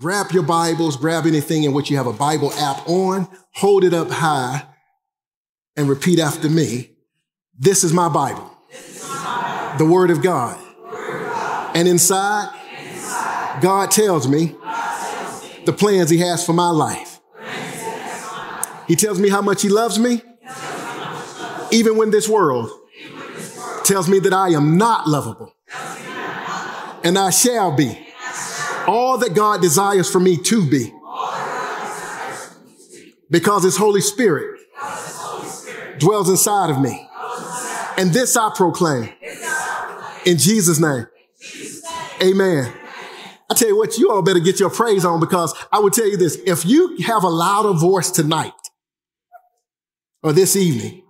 [0.00, 3.92] grab your Bibles, grab anything in which you have a Bible app on, hold it
[3.92, 4.62] up high,
[5.76, 6.92] and repeat after me.
[7.58, 8.50] This is my Bible,
[9.76, 10.58] the Word of God.
[11.74, 12.48] And inside,
[13.60, 17.20] God tells me God tells me the plans He has for my life.
[18.88, 20.22] He tells me how much He loves me,
[21.70, 22.70] even when this world
[23.84, 25.54] tells me that I am not lovable,
[27.04, 28.09] and I shall be
[28.90, 30.92] all that God desires for me to be
[33.30, 34.60] because His Holy Spirit
[35.98, 37.08] dwells inside of me.
[37.96, 39.08] And this I proclaim
[40.26, 41.06] in Jesus' name.
[41.40, 41.84] Jesus'
[42.20, 42.34] name.
[42.34, 42.72] Amen.
[43.48, 46.08] I tell you what, you all better get your praise on because I would tell
[46.08, 46.38] you this.
[46.46, 48.52] If you have a louder voice tonight
[50.22, 51.02] or this evening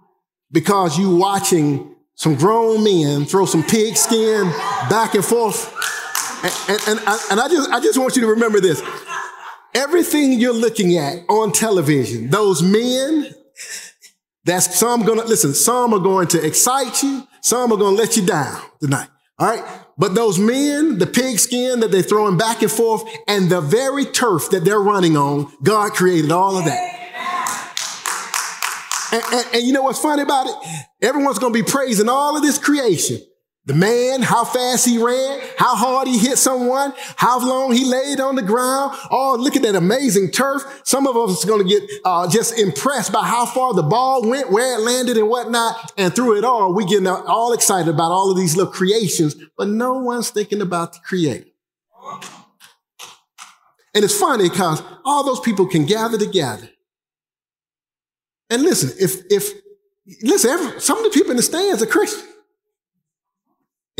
[0.52, 4.44] because you watching some grown men throw some pigskin
[4.90, 5.74] back and forth,
[6.42, 8.82] and, and, and, I, and I just, I just want you to remember this.
[9.74, 13.32] Everything you're looking at on television, those men,
[14.44, 18.26] that's some gonna, listen, some are going to excite you, some are gonna let you
[18.26, 19.08] down tonight.
[19.38, 19.64] All right.
[19.96, 24.50] But those men, the pigskin that they're throwing back and forth, and the very turf
[24.50, 26.96] that they're running on, God created all of that.
[29.12, 30.54] And, and- and you know what's funny about it?
[31.02, 33.18] Everyone's going to be praising all of this creation.
[33.70, 38.18] The man, how fast he ran, how hard he hit someone, how long he laid
[38.18, 38.98] on the ground.
[39.12, 40.80] Oh, look at that amazing turf.
[40.82, 44.28] Some of us are going to get uh, just impressed by how far the ball
[44.28, 45.92] went, where it landed and whatnot.
[45.96, 49.68] And through it all, we get all excited about all of these little creations, but
[49.68, 51.46] no one's thinking about the creator.
[53.94, 56.68] And it's funny because all those people can gather together.
[58.50, 59.48] And listen, if, if,
[60.24, 62.29] listen, every, some of the people in the stands are Christian.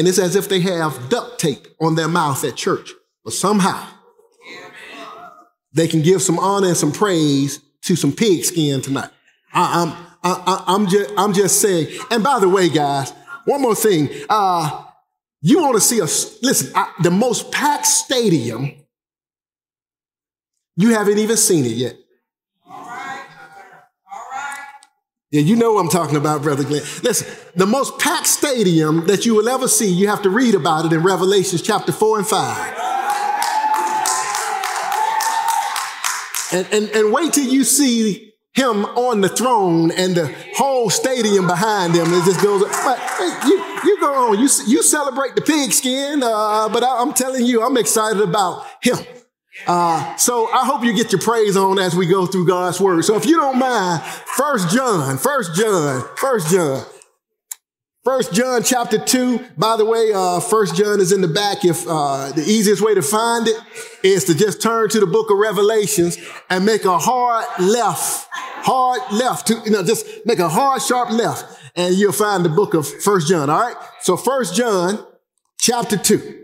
[0.00, 2.90] And it's as if they have duct tape on their mouth at church.
[3.22, 3.86] But somehow
[5.74, 9.10] they can give some honor and some praise to some pigskin tonight.
[9.52, 11.88] I, I'm, I, I'm just, I'm just saying.
[12.10, 13.12] And by the way, guys,
[13.44, 14.08] one more thing.
[14.30, 14.86] Uh,
[15.42, 18.72] you want to see us, listen, I, the most packed stadium,
[20.76, 21.96] you haven't even seen it yet.
[22.66, 23.26] All right.
[24.10, 24.66] All right.
[25.32, 26.82] Yeah, you know what I'm talking about, Brother Glenn.
[27.04, 30.86] Listen, the most packed stadium that you will ever see, you have to read about
[30.86, 32.74] it in Revelations chapter 4 and 5.
[36.52, 41.46] And, and, and wait till you see him on the throne and the whole stadium
[41.46, 42.06] behind him.
[42.08, 42.98] It just goes, but
[43.44, 47.64] you, you go on, you, you celebrate the pigskin, uh, but I, I'm telling you,
[47.64, 48.98] I'm excited about him.
[49.66, 53.04] Uh, so I hope you get your praise on as we go through God's word.
[53.04, 56.84] So if you don't mind, First John, First John, First John,
[58.03, 59.44] First John chapter two.
[59.59, 61.65] By the way, uh, First John is in the back.
[61.65, 63.56] If uh, the easiest way to find it
[64.03, 66.16] is to just turn to the Book of Revelations
[66.49, 69.49] and make a hard left, hard left.
[69.49, 71.44] To, you know, just make a hard, sharp left,
[71.76, 73.50] and you'll find the Book of First John.
[73.50, 73.76] All right.
[74.00, 75.04] So First John
[75.59, 76.39] chapter two.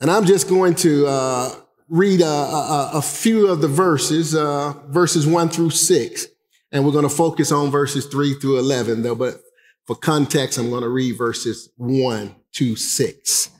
[0.00, 1.54] And I'm just going to uh,
[1.88, 6.26] read a, a, a, few of the verses, uh, verses one through six.
[6.70, 9.16] And we're going to focus on verses three through 11, though.
[9.16, 9.40] But
[9.86, 13.50] for context, I'm going to read verses one to six.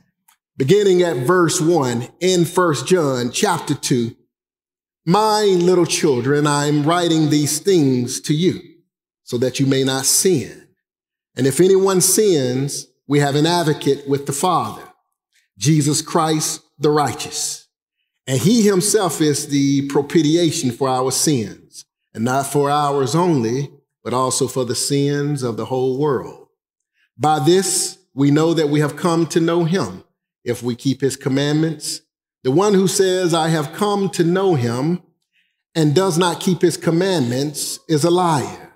[0.57, 4.15] Beginning at verse one in First John chapter two.
[5.07, 8.61] My little children, I'm writing these things to you
[9.23, 10.69] so that you may not sin.
[11.35, 14.88] And if anyone sins, we have an advocate with the Father
[15.59, 17.67] Jesus Christ the righteous.
[18.27, 23.71] And he himself is the propitiation for our sins, and not for ours only,
[24.05, 26.47] but also for the sins of the whole world.
[27.19, 30.05] By this, we know that we have come to know him
[30.45, 32.03] if we keep his commandments.
[32.45, 35.03] The one who says, I have come to know him
[35.75, 38.73] and does not keep his commandments is a liar,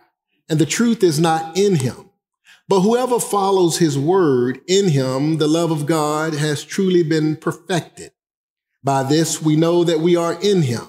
[0.48, 2.10] and the truth is not in him.
[2.68, 8.12] But whoever follows his word in him, the love of God has truly been perfected.
[8.84, 10.86] By this we know that we are in him.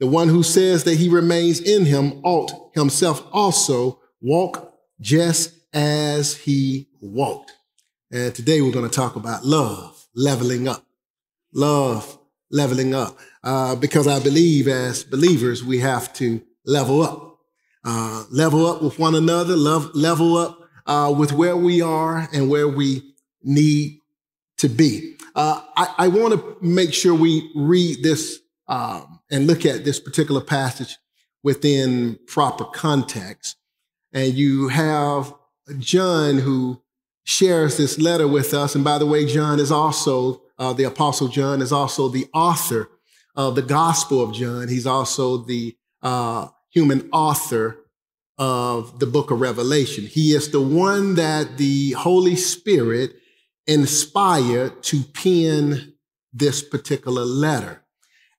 [0.00, 6.36] The one who says that he remains in him ought himself also walk just as
[6.36, 7.52] he walked.
[8.10, 10.84] And today we're going to talk about love, leveling up.
[11.52, 12.18] Love,
[12.50, 13.18] leveling up.
[13.42, 17.38] Uh, because I believe as believers, we have to level up.
[17.84, 22.48] Uh, level up with one another, love, level up uh, with where we are and
[22.48, 24.00] where we need
[24.58, 25.16] to be.
[25.34, 30.00] Uh, I, I want to make sure we read this um, and look at this
[30.00, 30.96] particular passage
[31.42, 33.56] within proper context.
[34.12, 35.34] And you have
[35.78, 36.82] John who
[37.24, 38.74] shares this letter with us.
[38.74, 42.88] And by the way, John is also uh, the Apostle John is also the author
[43.34, 44.68] of the Gospel of John.
[44.68, 47.83] He's also the uh, human author
[48.38, 50.06] of the book of Revelation.
[50.06, 53.14] He is the one that the Holy Spirit
[53.66, 55.94] inspired to pen
[56.32, 57.82] this particular letter.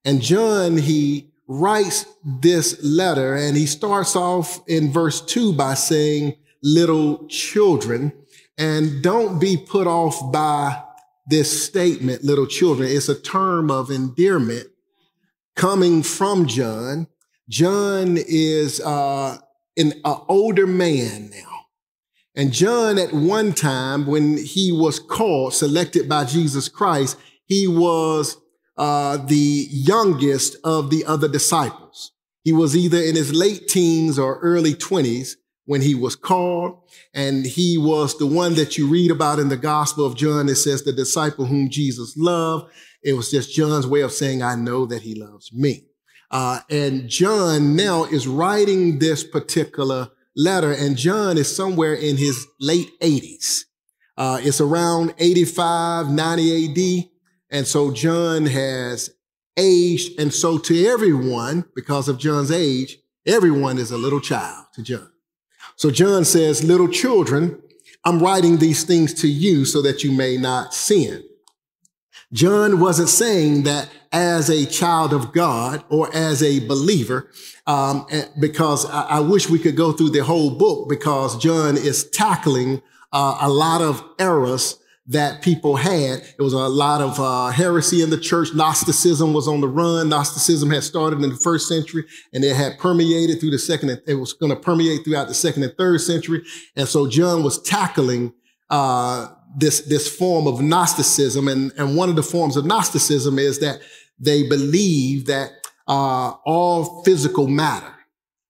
[0.03, 6.35] And John, he writes this letter and he starts off in verse two by saying,
[6.61, 8.11] little children.
[8.57, 10.81] And don't be put off by
[11.27, 12.89] this statement, little children.
[12.89, 14.67] It's a term of endearment
[15.55, 17.07] coming from John.
[17.49, 19.37] John is uh,
[19.77, 21.55] an older man now.
[22.35, 28.37] And John, at one time, when he was called, selected by Jesus Christ, he was
[28.77, 32.11] uh, the youngest of the other disciples.
[32.43, 35.35] He was either in his late teens or early 20s
[35.65, 36.77] when he was called.
[37.13, 40.49] And he was the one that you read about in the Gospel of John.
[40.49, 42.71] It says the disciple whom Jesus loved.
[43.01, 45.87] It was just John's way of saying, I know that he loves me.
[46.35, 52.45] Uh, and John now is writing this particular letter, and John is somewhere in his
[52.59, 53.61] late 80s.
[54.17, 57.09] Uh, it's around 85, 90 AD.
[57.51, 59.11] And so John has
[59.55, 60.19] aged.
[60.19, 65.09] And so to everyone, because of John's age, everyone is a little child to John.
[65.77, 67.61] So John says, little children,
[68.03, 71.23] I'm writing these things to you so that you may not sin.
[72.33, 77.29] John wasn't saying that as a child of God or as a believer,
[77.67, 81.75] um, eh, because I, I, wish we could go through the whole book because John
[81.75, 82.81] is tackling
[83.11, 86.21] uh, a lot of errors that people had.
[86.39, 88.53] It was a lot of uh, heresy in the church.
[88.55, 90.07] Gnosticism was on the run.
[90.07, 94.01] Gnosticism had started in the first century and it had permeated through the second.
[94.07, 96.41] It was going to permeate throughout the second and third century.
[96.77, 98.33] And so John was tackling
[98.69, 103.59] uh, this this form of Gnosticism, and and one of the forms of Gnosticism is
[103.59, 103.79] that
[104.19, 105.51] they believe that
[105.87, 107.93] uh, all physical matter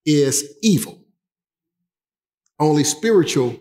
[0.06, 1.00] is evil.
[2.60, 3.60] Only spiritual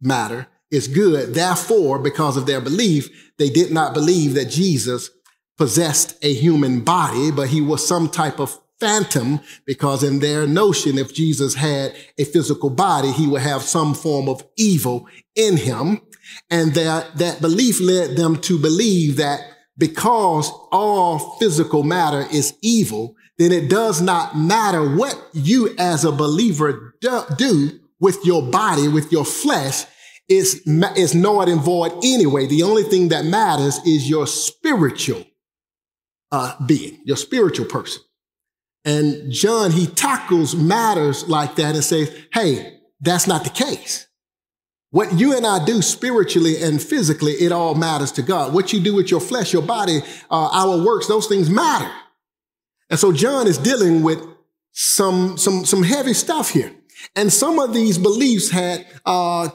[0.00, 1.34] matter is good.
[1.34, 5.10] Therefore, because of their belief, they did not believe that Jesus
[5.58, 10.98] possessed a human body, but he was some type of phantom because in their notion,
[10.98, 15.06] if Jesus had a physical body, he would have some form of evil
[15.36, 16.00] in him.
[16.50, 19.40] And that, that belief led them to believe that
[19.78, 26.12] because all physical matter is evil, then it does not matter what you as a
[26.12, 29.84] believer do, with your body, with your flesh,
[30.28, 30.62] is,
[30.96, 32.46] is null and void anyway.
[32.46, 35.24] The only thing that matters is your spiritual
[36.30, 38.02] uh, being, your spiritual person.
[38.84, 44.08] And John, he tackles matters like that and says, hey, that's not the case.
[44.92, 48.52] What you and I do spiritually and physically, it all matters to God.
[48.52, 50.00] What you do with your flesh, your body,
[50.30, 51.90] uh, our works, those things matter.
[52.90, 54.22] And so John is dealing with
[54.72, 56.70] some, some, some heavy stuff here.
[57.16, 59.48] And some of these beliefs had uh,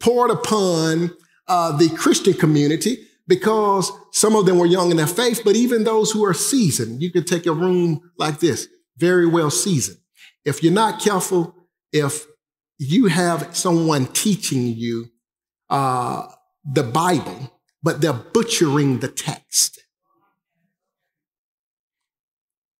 [0.00, 1.14] poured upon
[1.46, 5.84] uh, the Christian community because some of them were young in their faith, but even
[5.84, 8.66] those who are seasoned, you could take a room like this,
[8.96, 9.98] very well seasoned.
[10.44, 11.54] If you're not careful,
[11.92, 12.26] if
[12.80, 15.10] you have someone teaching you
[15.68, 16.26] uh,
[16.64, 19.84] the Bible, but they're butchering the text.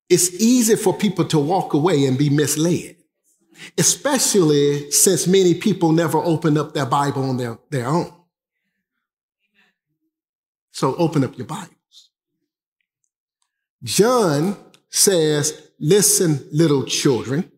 [0.09, 2.97] It's easy for people to walk away and be misled,
[3.77, 8.11] especially since many people never open up their Bible on their, their own.
[10.73, 12.11] So open up your Bibles.
[13.83, 14.57] John
[14.89, 17.53] says, listen, little children.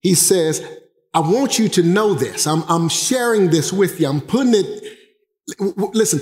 [0.00, 0.66] He says,
[1.14, 2.46] I want you to know this.
[2.46, 4.08] I'm, I'm sharing this with you.
[4.08, 4.98] I'm putting it,
[5.58, 6.20] listen,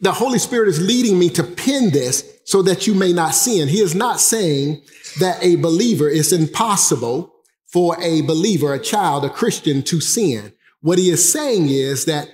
[0.00, 3.68] the Holy Spirit is leading me to pin this so that you may not sin.
[3.68, 4.82] He is not saying
[5.18, 7.34] that a believer is impossible
[7.66, 10.52] for a believer, a child, a Christian to sin.
[10.80, 12.28] What he is saying is that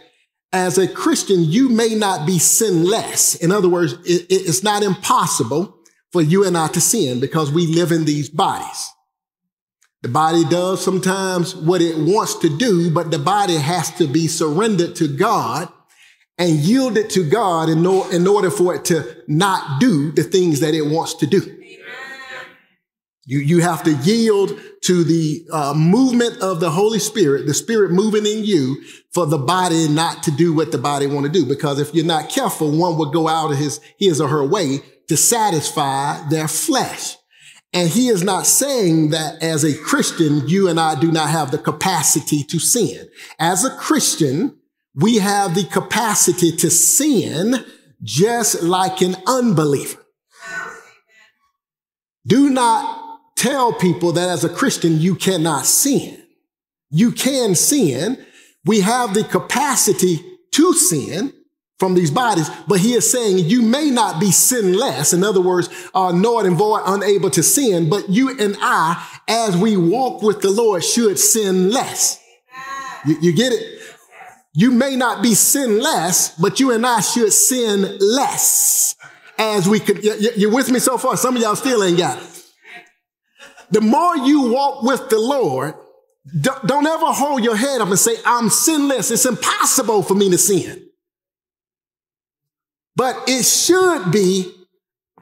[0.53, 3.35] as a Christian, you may not be sinless.
[3.35, 5.77] In other words, it, it's not impossible
[6.13, 8.91] for you and I to sin because we live in these bodies.
[10.07, 14.29] The body does sometimes what it wants to do, but the body has to be
[14.29, 15.69] surrendered to God
[16.39, 17.79] and yielded to God in,
[18.15, 21.41] in order for it to not do the things that it wants to do.
[23.25, 27.91] You, you have to yield to the uh, movement of the Holy Spirit, the Spirit
[27.91, 28.81] moving in you
[29.13, 31.45] for the body not to do what the body want to do.
[31.45, 34.83] Because if you're not careful, one will go out of his, his or her way
[35.09, 37.17] to satisfy their flesh.
[37.73, 41.51] And he is not saying that as a Christian, you and I do not have
[41.51, 43.09] the capacity to sin.
[43.39, 44.57] As a Christian,
[44.95, 47.65] we have the capacity to sin
[48.03, 50.03] just like an unbeliever.
[52.27, 56.23] Do not tell people that as a Christian you cannot sin.
[56.91, 58.25] You can sin.
[58.65, 60.21] We have the capacity
[60.53, 61.33] to sin
[61.79, 65.13] from these bodies, but he is saying you may not be sinless.
[65.13, 69.57] In other words, uh, null and void, unable to sin, but you and I, as
[69.57, 72.23] we walk with the Lord, should sin less.
[73.05, 73.81] You, you get it?
[74.55, 78.97] You may not be sinless, but you and I should sin less
[79.39, 80.03] as we could.
[80.03, 81.17] You, are with me so far?
[81.19, 82.43] Some of y'all still ain't got it.
[83.71, 85.75] The more you walk with the Lord,
[86.41, 89.11] don't ever hold your head up and say, I'm sinless.
[89.11, 90.86] It's impossible for me to sin.
[92.97, 94.53] But it should be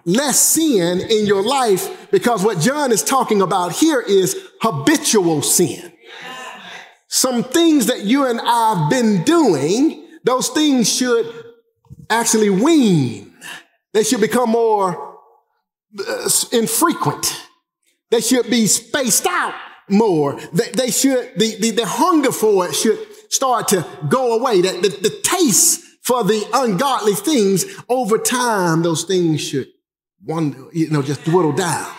[0.05, 5.93] less sin in your life because what John is talking about here is habitual sin.
[7.09, 11.33] Some things that you and I have been doing, those things should
[12.11, 13.33] actually wean.
[13.93, 15.19] They should become more
[15.99, 17.41] uh, infrequent.
[18.11, 19.55] They should be spaced out
[19.89, 20.41] more.
[20.53, 22.99] They, should, the, the, the, hunger for it should
[23.31, 24.61] start to go away.
[24.63, 29.69] That the, the taste for the ungodly things, over time, those things should
[30.25, 31.91] one, you know, just dwindle down.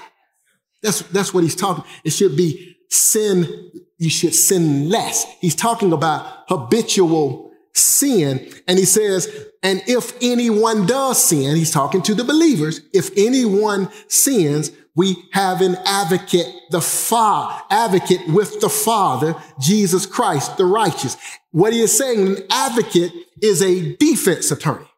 [0.82, 1.84] That's, that's what he's talking.
[2.04, 3.72] It should be sin.
[3.98, 5.26] You should sin less.
[5.40, 8.52] He's talking about habitual sin.
[8.68, 9.28] And he says,
[9.62, 12.82] and if anyone does sin, he's talking to the believers.
[12.94, 20.58] If anyone sins, we have an advocate, the Father, advocate with the Father, Jesus Christ,
[20.58, 21.18] the righteous.
[21.56, 24.90] What he is saying, an advocate is a defense attorney.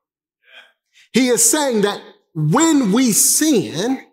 [1.14, 2.02] He is saying that
[2.34, 4.04] when we sin,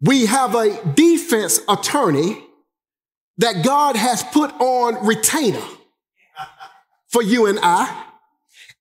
[0.00, 2.44] we have a defense attorney
[3.38, 5.62] that God has put on retainer
[7.06, 8.06] for you and I.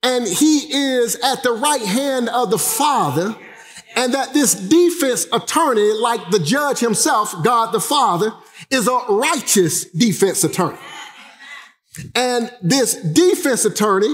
[0.01, 3.35] And he is at the right hand of the Father
[3.95, 8.33] and that this defense attorney, like the judge himself, God the Father,
[8.71, 10.79] is a righteous defense attorney.
[12.15, 14.13] And this defense attorney,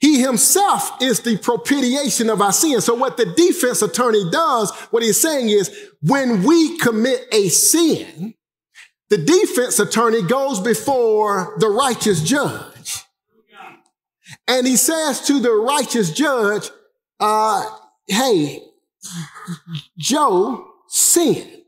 [0.00, 2.80] he himself is the propitiation of our sin.
[2.80, 8.34] So what the defense attorney does, what he's saying is when we commit a sin,
[9.10, 13.02] the defense attorney goes before the righteous judge.
[14.46, 16.70] And he says to the righteous judge,
[17.18, 17.64] uh,
[18.06, 18.62] hey,
[19.96, 21.62] Joe sinned.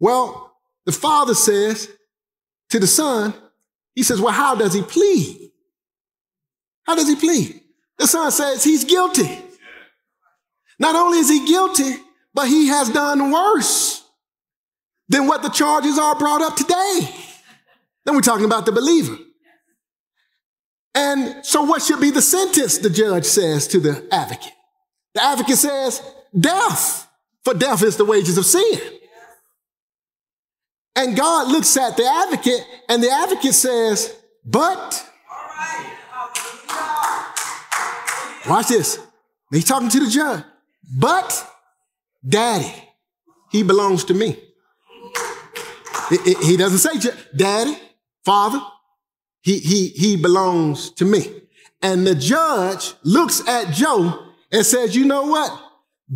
[0.00, 1.88] Well, the father says
[2.70, 3.34] to the son,
[3.94, 5.50] he says, Well, how does he plead?
[6.84, 7.60] How does he plead?
[7.98, 9.38] The son says he's guilty.
[10.78, 11.96] Not only is he guilty,
[12.34, 14.04] but he has done worse
[15.08, 17.14] than what the charges are brought up today.
[18.04, 19.16] Then we're talking about the believer.
[20.94, 24.52] And so, what should be the sentence, the judge says to the advocate?
[25.14, 26.02] The advocate says,
[26.38, 27.08] death,
[27.44, 28.78] for death is the wages of sin.
[30.94, 35.08] And God looks at the advocate, and the advocate says, but.
[38.48, 38.98] Watch this.
[39.50, 40.44] He's talking to the judge.
[40.98, 41.48] But,
[42.26, 42.72] daddy,
[43.50, 44.36] he belongs to me.
[46.42, 47.78] he doesn't say, daddy,
[48.24, 48.60] father,
[49.40, 51.42] he, he, he belongs to me.
[51.80, 55.50] And the judge looks at Joe and says, you know what?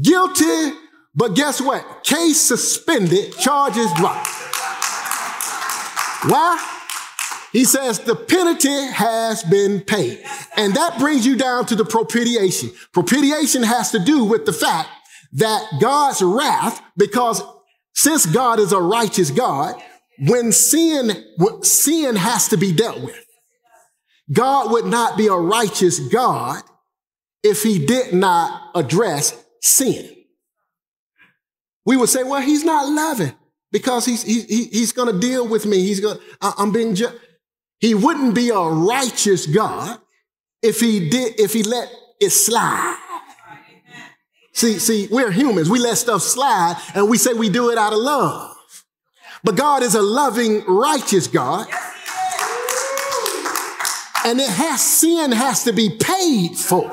[0.00, 0.73] Guilty,
[1.14, 2.04] but guess what?
[2.04, 4.36] Case suspended, charges dropped.
[6.26, 6.76] Why?
[7.52, 10.23] He says the penalty has been paid.
[10.56, 12.71] And that brings you down to the propitiation.
[12.92, 14.88] Propitiation has to do with the fact
[15.35, 17.42] that God's wrath, because
[17.95, 19.75] since God is a righteous God,
[20.18, 21.25] when sin,
[21.62, 23.23] sin has to be dealt with.
[24.33, 26.62] God would not be a righteous God
[27.42, 30.11] if he did not address sin.
[31.85, 33.35] We would say, well, he's not loving
[33.73, 35.78] because he's, he, he's going to deal with me.
[35.78, 36.96] He's going, I'm being.
[37.78, 39.99] He wouldn't be a righteous God
[40.62, 42.99] if he did, if he let it slide.
[44.52, 45.68] See, see, we're humans.
[45.68, 48.56] We let stuff slide and we say we do it out of love.
[49.44, 51.68] But God is a loving, righteous God.
[54.25, 56.90] And it has, sin has to be paid for.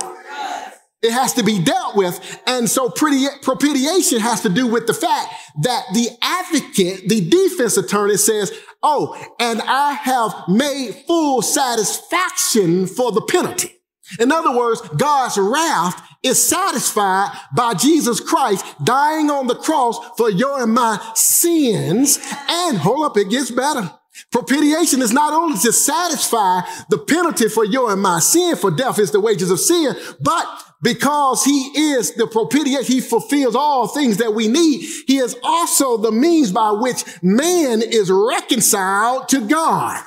[1.04, 2.42] It has to be dealt with.
[2.48, 8.18] And so propitiation has to do with the fact that the advocate, the defense attorney
[8.18, 13.72] says, Oh, and I have made full satisfaction for the penalty.
[14.20, 20.30] In other words, God's wrath is satisfied by Jesus Christ dying on the cross for
[20.30, 22.20] your and my sins.
[22.50, 23.92] And hold up, it gets better.
[24.32, 29.00] Propitiation is not only to satisfy the penalty for your and my sin, for death
[29.00, 30.46] is the wages of sin, but
[30.84, 34.86] because he is the propitiation, he fulfills all things that we need.
[35.08, 40.04] He is also the means by which man is reconciled to God.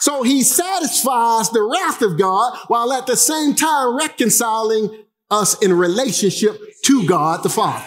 [0.00, 5.72] So he satisfies the wrath of God while at the same time reconciling us in
[5.72, 7.86] relationship to God the Father.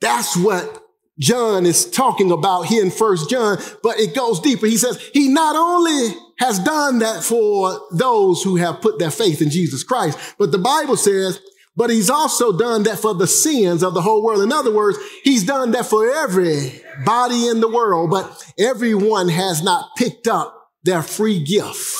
[0.00, 0.81] That's what
[1.18, 4.66] John is talking about here in First John, but it goes deeper.
[4.66, 9.42] He says he not only has done that for those who have put their faith
[9.42, 11.38] in Jesus Christ, but the Bible says,
[11.76, 14.42] but he's also done that for the sins of the whole world.
[14.42, 19.90] In other words, he's done that for everybody in the world, but everyone has not
[19.96, 21.98] picked up their free gift.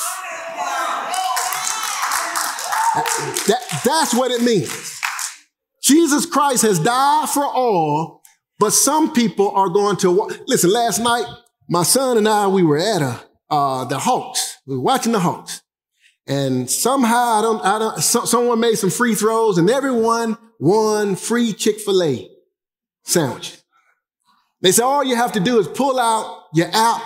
[3.46, 5.00] That, that's what it means.
[5.82, 8.21] Jesus Christ has died for all,
[8.62, 10.70] but some people are going to listen.
[10.70, 11.24] Last night,
[11.68, 14.58] my son and I we were at a uh, the Hawks.
[14.68, 15.62] We were watching the Hawks,
[16.28, 21.16] and somehow I don't I don't so, someone made some free throws, and everyone won
[21.16, 22.30] free Chick Fil A
[23.02, 23.58] sandwich.
[24.60, 27.04] They said all you have to do is pull out your app,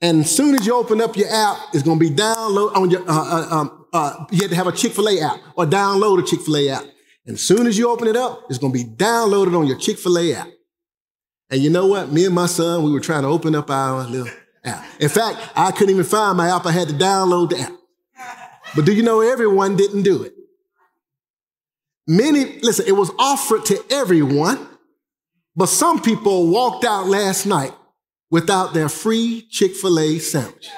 [0.00, 2.90] and as soon as you open up your app, it's going to be download on
[2.90, 3.08] your.
[3.08, 6.18] Uh, uh, um, uh, you had to have a Chick Fil A app or download
[6.18, 6.84] a Chick Fil A app.
[7.28, 9.76] And as soon as you open it up, it's going to be downloaded on your
[9.76, 10.48] Chick fil A app.
[11.50, 12.10] And you know what?
[12.10, 14.32] Me and my son, we were trying to open up our little
[14.64, 14.84] app.
[14.98, 16.64] In fact, I couldn't even find my app.
[16.64, 17.72] I had to download the app.
[18.74, 20.32] But do you know everyone didn't do it?
[22.06, 24.66] Many, listen, it was offered to everyone,
[25.54, 27.74] but some people walked out last night
[28.30, 30.70] without their free Chick fil A sandwich.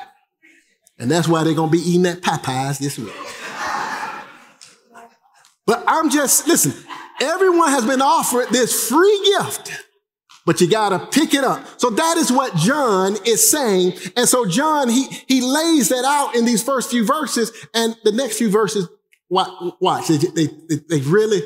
[0.98, 3.14] And that's why they're going to be eating at Popeyes this week.
[5.66, 6.72] But I'm just, listen,
[7.20, 9.70] everyone has been offered this free gift,
[10.46, 11.64] but you got to pick it up.
[11.78, 13.94] So that is what John is saying.
[14.16, 18.12] And so John, he, he lays that out in these first few verses and the
[18.12, 18.88] next few verses,
[19.28, 20.48] watch, they, they,
[20.88, 21.40] they really,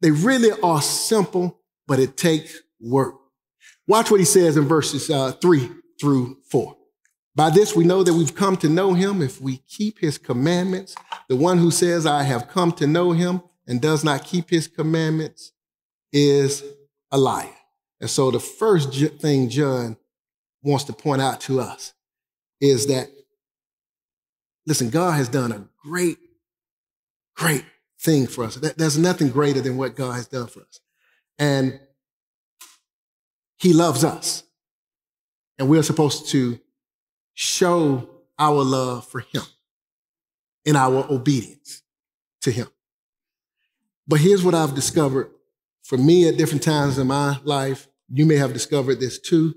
[0.00, 3.14] they really are simple, but it takes work.
[3.86, 6.76] Watch what he says in verses uh, three through four.
[7.34, 10.94] By this we know that we've come to know him if we keep his commandments.
[11.28, 14.68] The one who says, I have come to know him and does not keep his
[14.68, 15.52] commandments
[16.12, 16.62] is
[17.10, 17.48] a liar.
[18.00, 19.96] And so the first thing John
[20.62, 21.92] wants to point out to us
[22.60, 23.08] is that,
[24.66, 26.18] listen, God has done a great,
[27.36, 27.64] great
[28.00, 28.56] thing for us.
[28.56, 30.80] There's nothing greater than what God has done for us.
[31.38, 31.80] And
[33.58, 34.42] he loves us.
[35.58, 36.58] And we're supposed to
[37.34, 39.42] show our love for him
[40.64, 41.82] in our obedience
[42.42, 42.66] to him.
[44.06, 45.30] But here's what I've discovered
[45.82, 47.88] for me at different times in my life.
[48.08, 49.54] You may have discovered this too.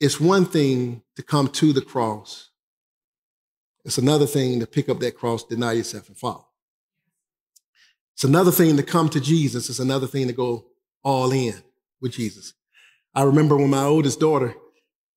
[0.00, 2.50] It's one thing to come to the cross.
[3.84, 6.46] It's another thing to pick up that cross, deny yourself, and follow.
[8.14, 9.70] It's another thing to come to Jesus.
[9.70, 10.66] It's another thing to go
[11.02, 11.54] all in
[12.00, 12.52] with Jesus.
[13.14, 14.54] I remember when my oldest daughter,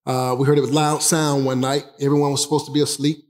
[0.05, 1.85] uh, we heard it was loud sound one night.
[1.99, 3.25] Everyone was supposed to be asleep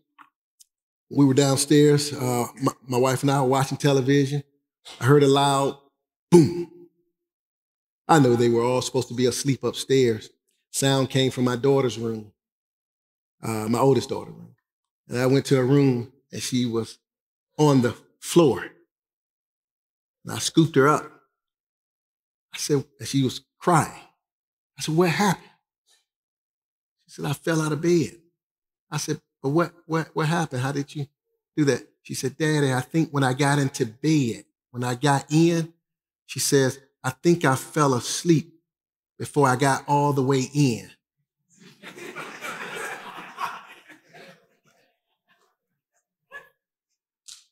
[1.16, 2.12] we were downstairs.
[2.12, 4.44] Uh, my, my, wife and I were watching television.
[5.00, 5.78] I heard a loud
[6.32, 6.72] boom.
[8.08, 10.30] I know they were all supposed to be asleep upstairs.
[10.72, 12.32] Sound came from my daughter's room,
[13.44, 14.56] uh, my oldest daughter's room.
[15.08, 16.98] And I went to her room and she was
[17.60, 18.64] on the floor.
[20.26, 21.04] And I scooped her up.
[22.54, 24.02] I said, and she was crying.
[24.78, 25.46] I said, what happened?
[27.08, 28.18] She said, I fell out of bed.
[28.90, 30.62] I said, but what, what, what happened?
[30.62, 31.06] How did you
[31.58, 31.86] do that?
[32.02, 35.74] She said, Daddy, I think when I got into bed, when I got in,
[36.26, 38.54] she says, I think I fell asleep
[39.20, 40.90] before I got all the way in.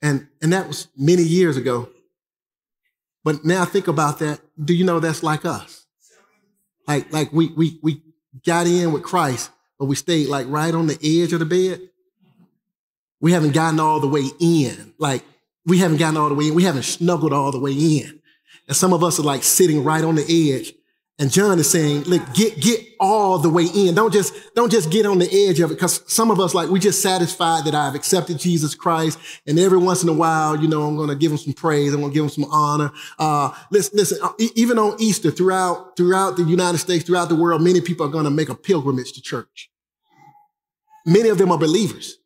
[0.01, 1.89] and, and that was many years ago.
[3.23, 4.39] But now think about that.
[4.63, 5.85] Do you know that's like us?
[6.87, 8.01] Like, like we, we, we
[8.45, 11.81] got in with Christ but we stayed like right on the edge of the bed.
[13.19, 14.93] We haven't gotten all the way in.
[14.99, 15.23] Like
[15.65, 16.53] we haven't gotten all the way in.
[16.53, 18.21] We haven't snuggled all the way in.
[18.67, 20.75] And some of us are like sitting right on the edge.
[21.17, 23.95] And John is saying, look, get, get all the way in.
[23.95, 25.79] Don't just, don't just get on the edge of it.
[25.79, 29.17] Cause some of us, like, we just satisfied that I've accepted Jesus Christ.
[29.47, 31.91] And every once in a while, you know, I'm going to give him some praise.
[31.93, 32.91] I'm going to give him some honor.
[33.17, 37.63] Uh, listen, listen, uh, even on Easter throughout, throughout the United States, throughout the world,
[37.63, 39.70] many people are going to make a pilgrimage to church.
[41.05, 42.17] Many of them are believers.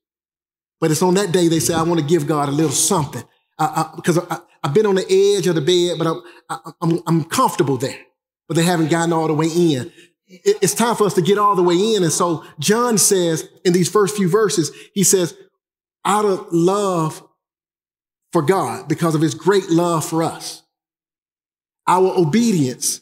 [0.80, 3.24] But it's on that day they say, I want to give God a little something.
[3.58, 5.06] I, I, because I, have been on the
[5.38, 8.00] edge of the bed, but I'm, I, am I'm comfortable there
[8.48, 9.92] but they haven't gotten all the way in.
[10.28, 12.04] it- it's time for us to get all the way in.
[12.04, 15.36] And so John says in these first few verses, he says,
[16.04, 17.24] out of love
[18.32, 20.64] for God, because of his great love for us,
[21.88, 23.02] our obedience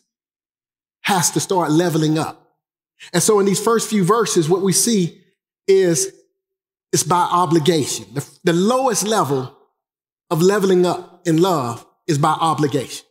[1.01, 2.55] has to start leveling up.
[3.13, 5.21] And so in these first few verses, what we see
[5.67, 6.13] is
[6.91, 8.05] it's by obligation.
[8.13, 9.55] The, the lowest level
[10.29, 13.05] of leveling up in love is by obligation.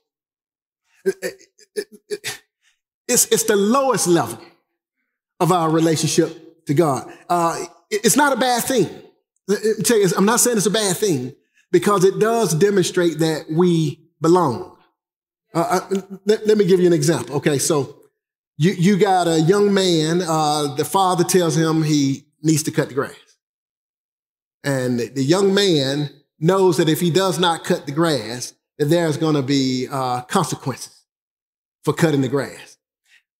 [3.08, 4.38] It's, it's the lowest level
[5.40, 7.12] of our relationship to God.
[7.28, 7.58] Uh,
[7.90, 8.88] it- it's not a bad thing.
[9.48, 11.34] You, I'm not saying it's a bad thing
[11.72, 14.76] because it does demonstrate that we belong.
[15.54, 17.36] Uh, uh, let, let me give you an example.
[17.36, 17.96] Okay, so
[18.56, 22.88] you, you got a young man, uh, the father tells him he needs to cut
[22.88, 23.14] the grass.
[24.64, 29.16] And the, young man knows that if he does not cut the grass, that there's
[29.16, 31.04] going to be uh, consequences
[31.84, 32.78] for cutting the grass.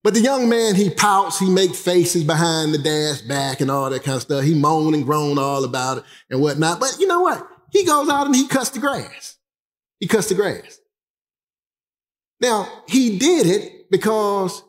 [0.04, 3.88] But the young man, he pouts, he makes faces behind the dad's back and all
[3.90, 4.42] that kind of stuff.
[4.42, 6.80] He moan and groan all about it and whatnot.
[6.80, 7.46] But you know what?
[7.70, 9.38] He goes out and he cuts the grass.
[10.00, 10.80] He cuts the grass.
[12.40, 14.64] Now, he did it because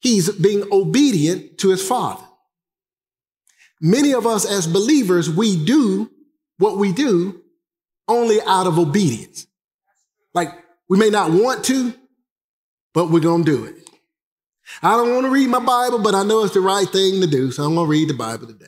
[0.00, 2.25] he's being obedient to his father.
[3.80, 6.10] Many of us as believers, we do
[6.58, 7.42] what we do
[8.08, 9.46] only out of obedience.
[10.34, 10.48] Like
[10.88, 11.92] we may not want to,
[12.94, 13.76] but we're going to do it.
[14.82, 17.26] I don't want to read my Bible, but I know it's the right thing to
[17.26, 18.66] do, so I'm going to read the Bible today.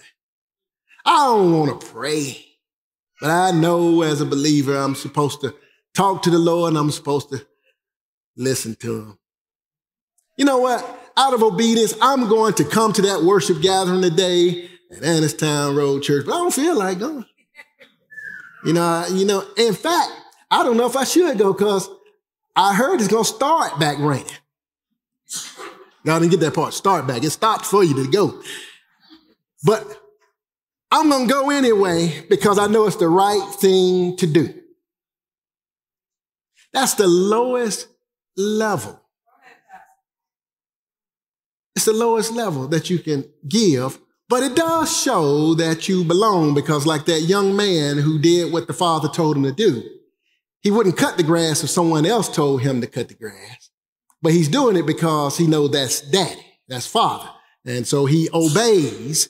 [1.05, 2.45] I don't want to pray,
[3.21, 5.55] but I know as a believer I'm supposed to
[5.95, 7.45] talk to the Lord and I'm supposed to
[8.37, 9.19] listen to him.
[10.37, 10.87] You know what?
[11.17, 16.03] Out of obedience, I'm going to come to that worship gathering today at Annistown Road
[16.03, 17.25] Church, but I don't feel like going.
[18.65, 20.11] You know, I- you know, in fact,
[20.51, 21.89] I don't know if I should go because
[22.57, 24.27] I heard it's to start back raining.
[26.05, 26.75] Y'all didn't get that part.
[26.75, 27.23] Start back.
[27.23, 28.43] It stopped for you to go.
[29.65, 29.85] But
[30.91, 34.55] I'm to go anyway because I know it's the right thing to do.
[36.73, 37.89] That's the lowest
[38.37, 39.01] level.
[41.77, 46.55] It's the lowest level that you can give, but it does show that you belong
[46.55, 49.83] because, like that young man who did what the father told him to do,
[50.61, 53.71] he wouldn't cut the grass if someone else told him to cut the grass.
[54.21, 57.29] But he's doing it because he knows that's daddy, that's father.
[57.65, 59.29] And so he obeys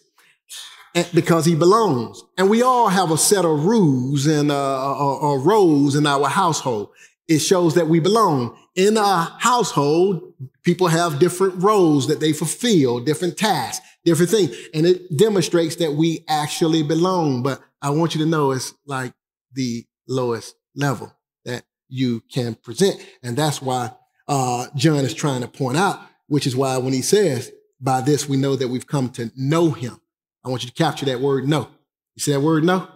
[1.15, 2.23] because he belongs.
[2.37, 6.29] And we all have a set of rules and uh, or, or roles in our
[6.29, 6.91] household.
[7.29, 8.57] It shows that we belong.
[8.75, 10.33] In a household,
[10.63, 14.57] people have different roles that they fulfill, different tasks, different things.
[14.73, 17.43] And it demonstrates that we actually belong.
[17.43, 19.13] But I want you to know it's like
[19.53, 21.13] the lowest level
[21.45, 23.01] that you can present.
[23.23, 23.93] And that's why
[24.27, 28.29] uh, John is trying to point out, which is why when he says, by this
[28.29, 30.01] we know that we've come to know him.
[30.45, 31.69] I want you to capture that word know.
[32.17, 32.89] You see that word know?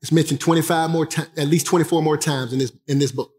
[0.00, 3.32] It's mentioned 25 more times, at least 24 more times in this, in this book.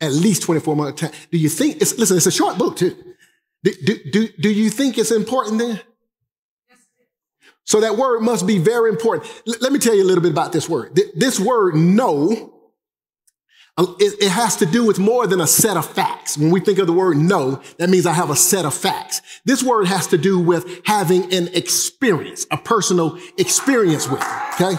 [0.00, 1.14] At least 24 more times.
[1.30, 2.96] Do you think, it's, listen, it's a short book too.
[3.62, 5.80] Do, do, do, you think it's important then?
[7.64, 9.30] So that word must be very important.
[9.46, 10.96] L- let me tell you a little bit about this word.
[10.96, 12.54] Th- This word know
[13.76, 16.36] uh, it, it has to do with more than a set of facts.
[16.36, 19.20] When we think of the word know, that means I have a set of facts.
[19.44, 24.20] This word has to do with having an experience, a personal experience with
[24.60, 24.74] okay?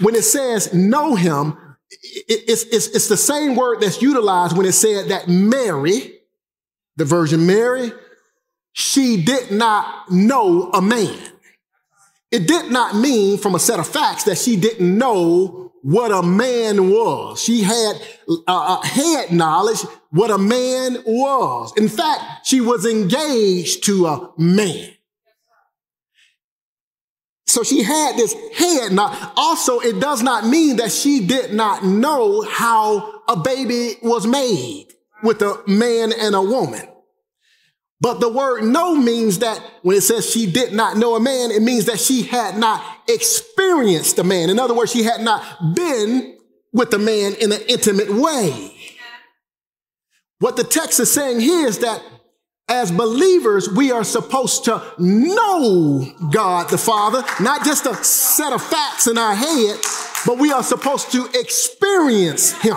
[0.00, 1.56] When it says know him,
[1.90, 6.13] it- it's, it's, it's the same word that's utilized when it said that Mary,
[6.96, 7.92] the Virgin Mary,
[8.72, 11.18] she did not know a man.
[12.30, 16.22] It did not mean from a set of facts that she didn't know what a
[16.22, 17.40] man was.
[17.40, 17.92] She had
[18.28, 19.80] uh, uh, head knowledge
[20.10, 21.72] what a man was.
[21.76, 24.90] In fact, she was engaged to a man.
[27.46, 28.92] So she had this head.
[28.92, 34.26] Now, also, it does not mean that she did not know how a baby was
[34.26, 34.93] made
[35.24, 36.86] with a man and a woman.
[38.00, 41.50] But the word know means that when it says she did not know a man,
[41.50, 44.50] it means that she had not experienced a man.
[44.50, 45.42] In other words, she had not
[45.74, 46.36] been
[46.72, 48.74] with a man in an intimate way.
[50.40, 52.02] What the text is saying here is that
[52.68, 58.62] as believers, we are supposed to know God the Father, not just a set of
[58.62, 59.78] facts in our head,
[60.26, 62.76] but we are supposed to experience Him.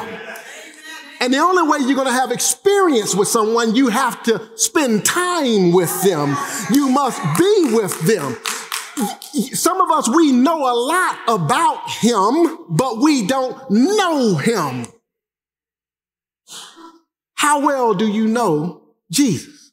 [1.19, 5.06] And the only way you're going to have experience with someone, you have to spend
[5.06, 6.36] time with them.
[6.71, 8.38] You must be with them.
[9.53, 14.88] Some of us, we know a lot about him, but we don't know him.
[17.36, 19.71] How well do you know Jesus?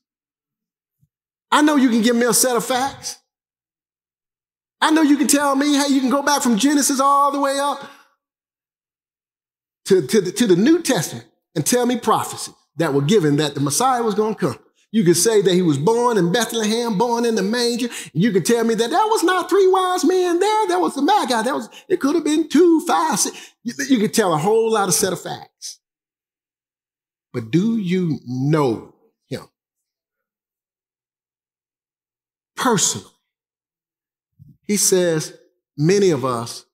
[1.50, 3.18] I know you can give me a set of facts.
[4.80, 7.40] I know you can tell me how you can go back from Genesis all the
[7.40, 7.90] way up
[9.86, 13.54] to, to, the, to the New Testament and tell me prophecies that were given that
[13.54, 14.58] the Messiah was going to come.
[14.90, 17.88] You could say that he was born in Bethlehem, born in the manger.
[18.12, 20.68] You could tell me that that was not three wise men there.
[20.68, 21.42] That was the Magi.
[21.42, 23.54] That was, it could have been two, five, six.
[23.64, 25.80] You, you could tell a whole lot of set of facts.
[27.32, 28.94] But do you know
[29.26, 29.48] him?
[32.54, 33.10] Personally.
[34.62, 35.36] He says,
[35.76, 36.66] many of us,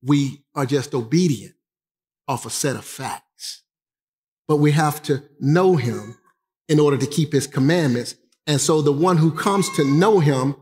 [0.00, 1.56] we are just obedient
[2.28, 3.23] off a set of facts.
[4.46, 6.18] But we have to know him
[6.68, 8.14] in order to keep his commandments.
[8.46, 10.56] And so the one who comes to know him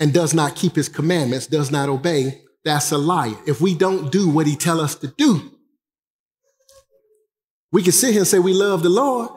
[0.00, 3.36] and does not keep his commandments, does not obey, that's a liar.
[3.46, 5.52] If we don't do what he tell us to do,
[7.70, 9.30] we can sit here and say we love the Lord,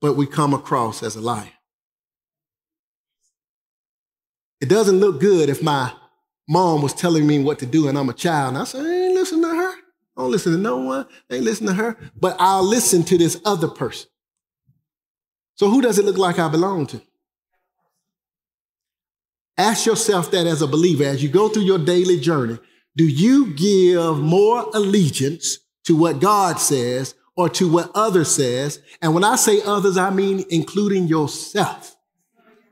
[0.00, 1.52] but we come across as a liar.
[4.60, 5.92] It doesn't look good if my
[6.48, 9.06] mom was telling me what to do and I'm a child and I say, I
[9.06, 9.74] ain't listen to her.
[10.18, 11.06] I don't listen to no one.
[11.30, 11.96] I ain't listen to her.
[12.18, 14.10] But I'll listen to this other person.
[15.54, 17.00] So who does it look like I belong to?
[19.56, 22.58] Ask yourself that as a believer, as you go through your daily journey,
[22.96, 28.80] do you give more allegiance to what God says or to what others says?
[29.00, 31.96] And when I say others, I mean including yourself.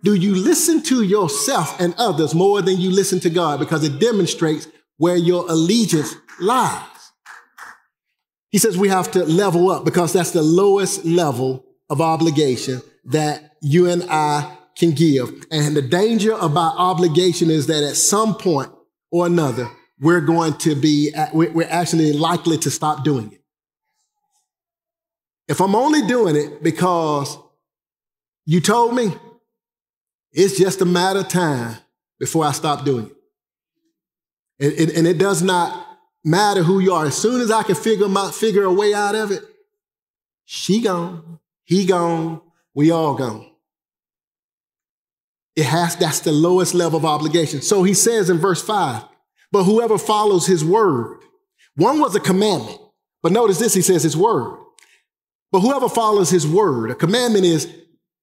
[0.03, 3.61] Do you listen to yourself and others more than you listen to God?
[3.61, 6.96] Because it demonstrates where your allegiance lies.
[8.51, 13.57] He says we have to level up because that's the lowest level of obligation that
[13.61, 15.31] you and I can give.
[15.51, 18.71] And the danger about obligation is that at some point
[19.11, 23.43] or another, we're going to be, we're actually likely to stop doing it.
[25.49, 27.39] If I'm only doing it because
[28.45, 29.15] you told me,
[30.33, 31.77] it's just a matter of time
[32.19, 33.13] before I stop doing it.
[34.59, 35.86] And, and, and it does not
[36.27, 37.07] matter who you are.
[37.07, 39.43] As soon as I can figure, my, figure a way out of it,
[40.45, 41.39] she gone.
[41.65, 42.43] He gone.
[42.75, 43.51] We all gone.
[45.55, 47.63] It has, that's the lowest level of obligation.
[47.63, 49.05] So he says in verse five,
[49.51, 51.21] but whoever follows his word,
[51.77, 52.79] one was a commandment,
[53.23, 54.59] but notice this, he says his word.
[55.53, 57.73] But whoever follows his word, a commandment is,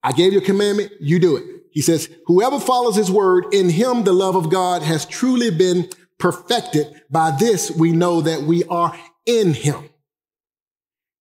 [0.04, 1.46] I gave you a commandment, you do it.
[1.72, 5.90] He says, whoever follows his word, in him the love of God has truly been
[6.18, 7.02] perfected.
[7.10, 8.96] By this we know that we are
[9.26, 9.90] in him.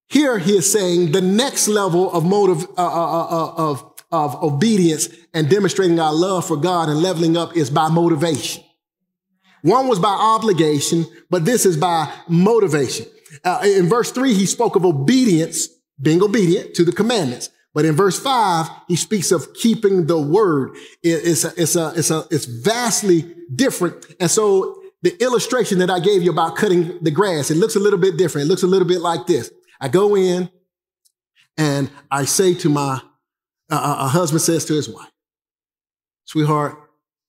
[0.09, 5.09] Here he is saying the next level of motive, uh, uh, uh, of, of obedience
[5.33, 8.63] and demonstrating our love for God and leveling up is by motivation.
[9.63, 13.07] One was by obligation, but this is by motivation.
[13.45, 15.69] Uh, in verse three, he spoke of obedience,
[16.01, 17.49] being obedient to the commandments.
[17.73, 20.77] But in verse five, he speaks of keeping the word.
[21.03, 24.05] it's, a, it's, a, it's, a, it's vastly different.
[24.21, 27.81] And so the illustration that I gave you about cutting the grass, it looks a
[27.81, 28.47] little bit different.
[28.47, 29.51] It looks a little bit like this.
[29.81, 30.49] I go in
[31.57, 33.01] and I say to my,
[33.71, 35.11] uh, a husband says to his wife,
[36.25, 36.79] sweetheart,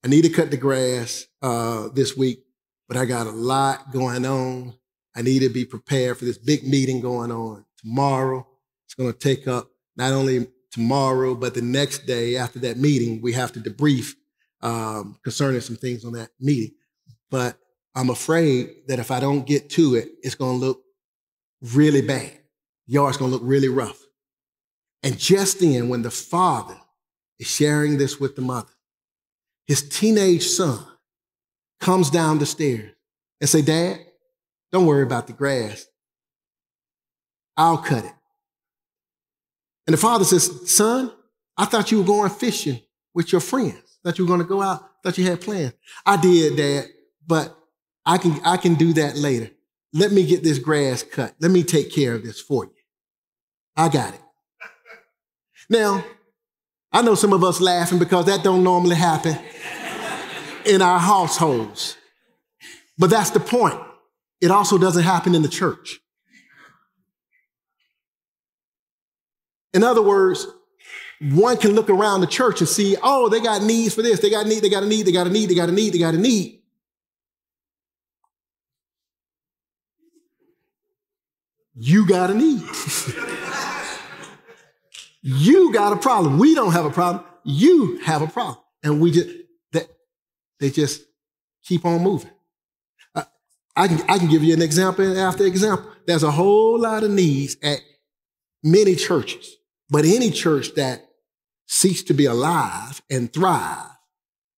[0.03, 2.43] I need to cut the grass uh, this week,
[2.87, 4.73] but I got a lot going on.
[5.15, 8.47] I need to be prepared for this big meeting going on tomorrow.
[8.85, 13.21] It's going to take up not only tomorrow, but the next day after that meeting,
[13.21, 14.13] we have to debrief
[14.61, 16.71] um, concerning some things on that meeting.
[17.29, 17.57] But
[17.95, 20.83] I'm afraid that if I don't get to it, it's going to look
[21.61, 22.39] really bad
[22.85, 23.99] yard's gonna look really rough.
[25.01, 26.77] And just then, when the father
[27.39, 28.71] is sharing this with the mother,
[29.65, 30.79] his teenage son
[31.79, 32.91] comes down the stairs
[33.41, 33.99] and say, Dad,
[34.71, 35.85] don't worry about the grass.
[37.57, 38.13] I'll cut it.
[39.85, 41.11] And the father says, Son,
[41.57, 42.79] I thought you were going fishing
[43.13, 43.99] with your friends.
[44.03, 44.81] Thought you were going to go out.
[45.03, 45.73] Thought you had plans.
[46.05, 46.85] I did, Dad,
[47.27, 47.55] but
[48.05, 49.51] I can I can do that later.
[49.93, 51.35] Let me get this grass cut.
[51.39, 52.71] Let me take care of this for you.
[53.75, 54.21] I got it.
[55.69, 56.03] Now,
[56.91, 59.37] I know some of us laughing because that don't normally happen
[60.65, 61.97] in our households.
[62.97, 63.79] But that's the point.
[64.41, 65.99] It also doesn't happen in the church.
[69.73, 70.45] In other words,
[71.19, 74.29] one can look around the church and see, oh, they got needs for this, they
[74.29, 75.97] got need, they got a need, they got a need, they got a need, they
[75.97, 76.62] got a need.
[81.75, 82.61] You got a need.
[85.21, 86.37] you got a problem.
[86.37, 87.25] We don't have a problem.
[87.43, 88.57] You have a problem.
[88.83, 89.29] And we just,
[89.71, 89.87] that,
[90.59, 91.03] they just
[91.63, 92.31] keep on moving.
[93.15, 93.25] I,
[93.75, 95.89] I, can, I can give you an example after example.
[96.05, 97.79] There's a whole lot of needs at
[98.61, 99.57] many churches,
[99.89, 101.05] but any church that
[101.67, 103.87] seeks to be alive and thrive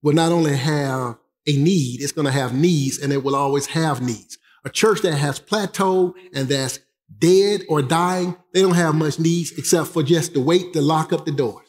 [0.02, 3.68] will not only have a need, it's going to have needs and it will always
[3.68, 4.38] have needs.
[4.66, 6.80] A church that has plateaued and that's
[7.18, 11.14] dead or dying, they don't have much needs except for just to wait to lock
[11.14, 11.66] up the doors.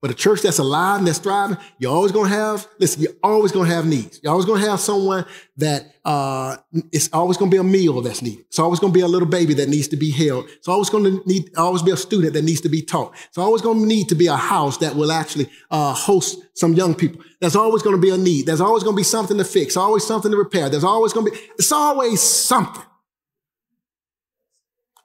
[0.00, 3.50] But a church that's alive and that's thriving, you're always gonna have, listen, you're always
[3.50, 4.20] gonna have needs.
[4.22, 5.24] You're always gonna have someone
[5.56, 6.56] that uh
[6.92, 8.44] it's always gonna be a meal that's needed.
[8.46, 10.44] It's always gonna be a little baby that needs to be held.
[10.50, 13.12] It's always gonna need always be a student that needs to be taught.
[13.26, 16.94] It's always gonna need to be a house that will actually uh host some young
[16.94, 17.20] people.
[17.40, 18.46] There's always gonna be a need.
[18.46, 20.68] There's always gonna be something to fix, always something to repair.
[20.68, 22.84] There's always gonna be, it's always something.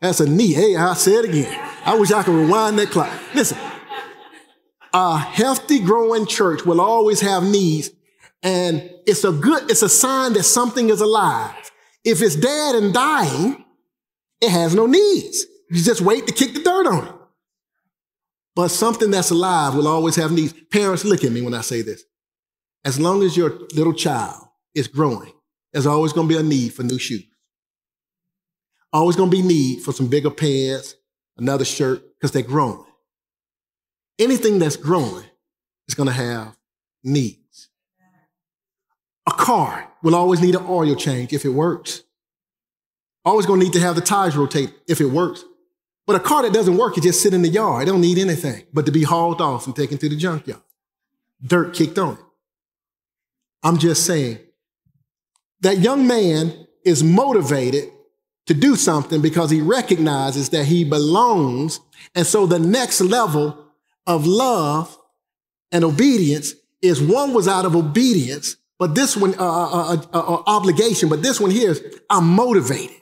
[0.04, 0.52] That's a knee.
[0.52, 1.70] Hey, I say it again.
[1.86, 3.10] I wish I could rewind that clock.
[3.34, 3.58] Listen,
[4.94, 7.90] a healthy growing church will always have needs
[8.44, 11.72] and it's a good it's a sign that something is alive
[12.04, 13.64] if it's dead and dying
[14.42, 17.14] it has no needs you just wait to kick the dirt on it
[18.56, 21.82] but something that's alive will always have needs parents look at me when i say
[21.82, 22.04] this
[22.84, 24.44] as long as your little child
[24.76, 25.32] is growing
[25.72, 27.24] there's always going to be a need for new shoes
[28.94, 30.96] always to be need for some bigger pants
[31.38, 32.86] another shirt because they're growing
[34.20, 35.24] anything that's growing
[35.88, 36.56] is to have
[37.04, 37.70] needs.
[39.28, 42.04] A car will always need an oil change if it works.
[43.26, 45.46] Always to need to have the tires rotate if it works.
[46.06, 47.84] But a car that doesn't work, it just sit in the yard.
[47.84, 50.62] It don't need anything but to be hauled off and taken to the junkyard.
[51.42, 52.20] Dirt kicked on it.
[53.64, 54.40] I'm just saying
[55.62, 57.93] that young man is motivated
[58.48, 61.80] to do something because he recognizes that he belongs.
[62.16, 63.58] And so the next level
[64.06, 64.98] of love
[65.72, 70.44] and obedience is one was out of obedience, but this one, uh, uh, uh, uh,
[70.48, 72.98] obligation, but this one here is I'm motivated.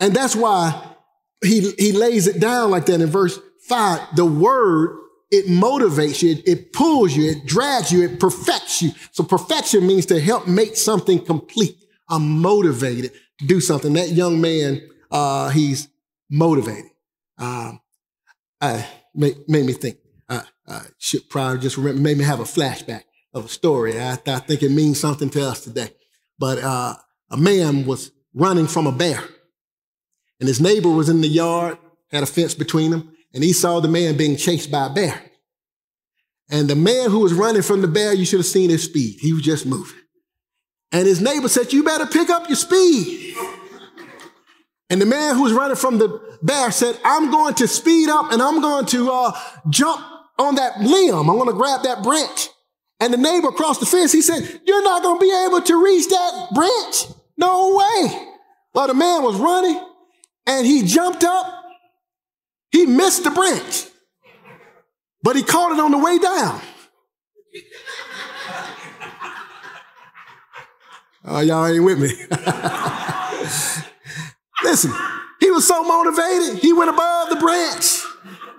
[0.00, 0.94] And that's why
[1.42, 4.00] he, he lays it down like that in verse five.
[4.14, 4.98] The word,
[5.30, 8.90] it motivates you, it, it pulls you, it drags you, it perfects you.
[9.12, 11.78] So perfection means to help make something complete.
[12.08, 13.12] I'm motivated
[13.46, 13.92] do something.
[13.94, 15.88] That young man, uh, he's
[16.30, 16.90] motivated.
[17.38, 17.80] Um,
[18.60, 19.98] I, made, made me think.
[20.28, 23.02] Uh, uh, should probably just remember, made me have a flashback
[23.34, 24.00] of a story.
[24.00, 25.90] I, I think it means something to us today.
[26.38, 26.94] But uh,
[27.30, 29.22] a man was running from a bear,
[30.40, 31.78] and his neighbor was in the yard,
[32.10, 35.20] had a fence between them, and he saw the man being chased by a bear.
[36.50, 39.18] And the man who was running from the bear, you should have seen his speed.
[39.20, 39.98] He was just moving.
[40.94, 43.36] And his neighbor said, You better pick up your speed.
[44.88, 48.32] And the man who was running from the bear said, I'm going to speed up
[48.32, 49.32] and I'm going to uh,
[49.68, 50.00] jump
[50.38, 51.16] on that limb.
[51.16, 52.48] I'm going to grab that branch.
[53.00, 55.84] And the neighbor across the fence, he said, You're not going to be able to
[55.84, 57.06] reach that branch.
[57.36, 58.28] No way.
[58.72, 59.84] Well, the man was running
[60.46, 61.60] and he jumped up.
[62.70, 63.86] He missed the branch,
[65.22, 66.60] but he caught it on the way down.
[71.24, 72.08] Oh, y'all ain't with me.
[74.62, 74.92] Listen,
[75.40, 78.02] he was so motivated, he went above the branch.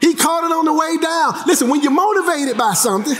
[0.01, 1.35] He caught it on the way down.
[1.47, 3.15] Listen, when you're motivated by something,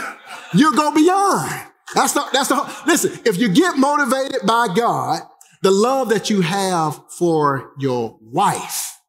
[0.53, 1.49] you'll go beyond.
[1.93, 2.85] That's the, that's the, whole.
[2.85, 5.21] listen, if you get motivated by God,
[5.61, 8.99] the love that you have for your wife,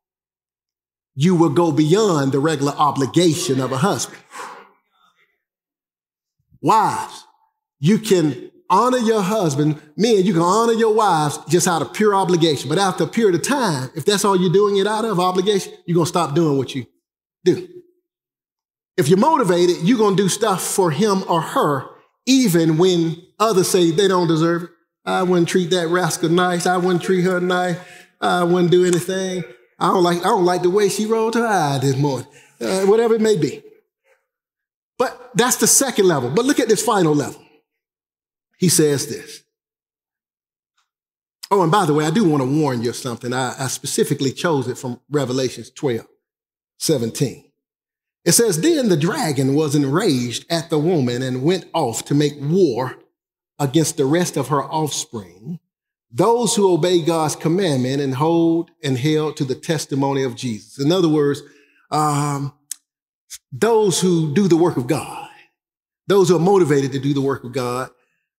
[1.14, 4.22] you will go beyond the regular obligation of a husband.
[6.61, 7.25] Wives,
[7.79, 9.81] you can honor your husband.
[9.96, 12.68] Men, you can honor your wives just out of pure obligation.
[12.68, 15.72] But after a period of time, if that's all you're doing it out of obligation,
[15.87, 16.87] you're going to stop doing what you
[17.44, 17.68] do.
[18.96, 21.87] If you're motivated, you're going to do stuff for him or her,
[22.24, 24.70] even when others say they don't deserve it.
[25.05, 26.66] I wouldn't treat that rascal nice.
[26.66, 27.79] I wouldn't treat her nice.
[28.20, 29.44] I wouldn't do anything.
[29.79, 32.26] I don't like, I don't like the way she rolled her eye this morning.
[32.61, 33.62] Uh, whatever it may be.
[34.98, 36.31] But that's the second level.
[36.31, 37.45] But look at this final level
[38.57, 39.42] he says this.
[41.51, 43.33] Oh, and by the way, I do want to warn you of something.
[43.33, 46.07] I, I specifically chose it from Revelations 12,
[46.79, 47.45] 17.
[48.25, 52.35] It says, Then the dragon was enraged at the woman and went off to make
[52.40, 52.96] war
[53.59, 55.61] against the rest of her offspring,
[56.11, 60.81] those who obey God's commandment and hold and held to the testimony of Jesus.
[60.81, 61.42] In other words,
[61.92, 62.52] um,
[63.52, 65.29] those who do the work of God,
[66.09, 67.90] those who are motivated to do the work of God,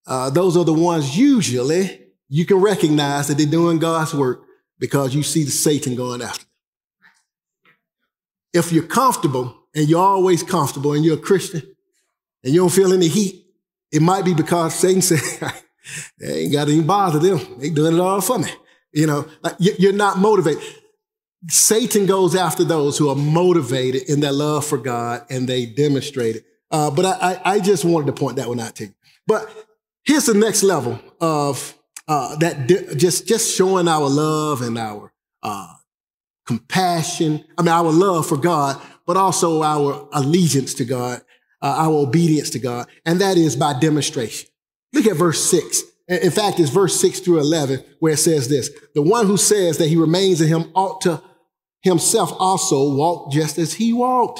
[0.07, 4.43] uh, those are the ones usually you can recognize that they're doing God's work
[4.79, 7.73] because you see the Satan going after them.
[8.53, 11.61] If you're comfortable and you're always comfortable and you're a Christian
[12.43, 13.45] and you don't feel any heat,
[13.91, 15.19] it might be because Satan said,
[16.19, 17.59] they ain't got any bother them.
[17.59, 18.49] They doing it all for me.
[18.93, 20.63] You know, like you're not motivated.
[21.49, 26.37] Satan goes after those who are motivated in their love for God and they demonstrate
[26.37, 26.45] it.
[26.71, 28.93] Uh, but I, I, I, just wanted to point that one out to you.
[29.25, 29.66] But
[30.07, 31.75] here's the next level of
[32.07, 35.73] uh, that di- just just showing our love and our uh,
[36.47, 37.43] compassion.
[37.57, 41.21] I mean, our love for God, but also our allegiance to God,
[41.61, 44.49] uh, our obedience to God, and that is by demonstration.
[44.93, 45.83] Look at verse six.
[46.07, 49.77] In fact, it's verse six through eleven where it says this: "The one who says
[49.77, 51.21] that he remains in Him ought to
[51.81, 54.39] himself also walk just as He walked."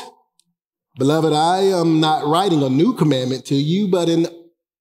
[0.97, 4.27] Beloved, I am not writing a new commandment to you, but an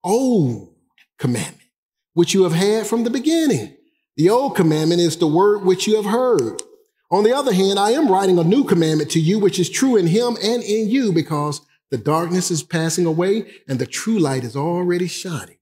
[0.02, 0.75] old
[1.18, 1.68] commandment,
[2.14, 3.76] which you have had from the beginning.
[4.16, 6.62] The old commandment is the word which you have heard.
[7.10, 9.96] On the other hand, I am writing a new commandment to you, which is true
[9.96, 11.60] in him and in you, because
[11.90, 15.58] the darkness is passing away and the true light is already shining.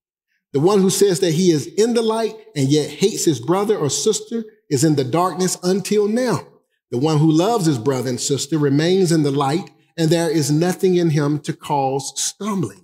[0.52, 3.76] The one who says that he is in the light and yet hates his brother
[3.76, 6.46] or sister is in the darkness until now.
[6.90, 10.50] The one who loves his brother and sister remains in the light and there is
[10.50, 12.83] nothing in him to cause stumbling.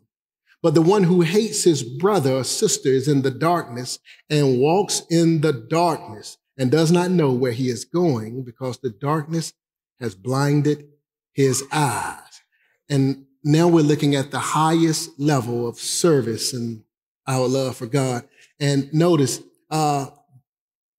[0.63, 3.99] But the one who hates his brother or sister is in the darkness
[4.29, 8.91] and walks in the darkness and does not know where he is going because the
[8.91, 9.55] darkness
[10.01, 10.89] has blinded
[11.33, 12.43] his eyes.
[12.91, 16.83] And now we're looking at the highest level of service and
[17.27, 18.29] our love for God.
[18.59, 19.41] And notice,
[19.71, 20.07] uh,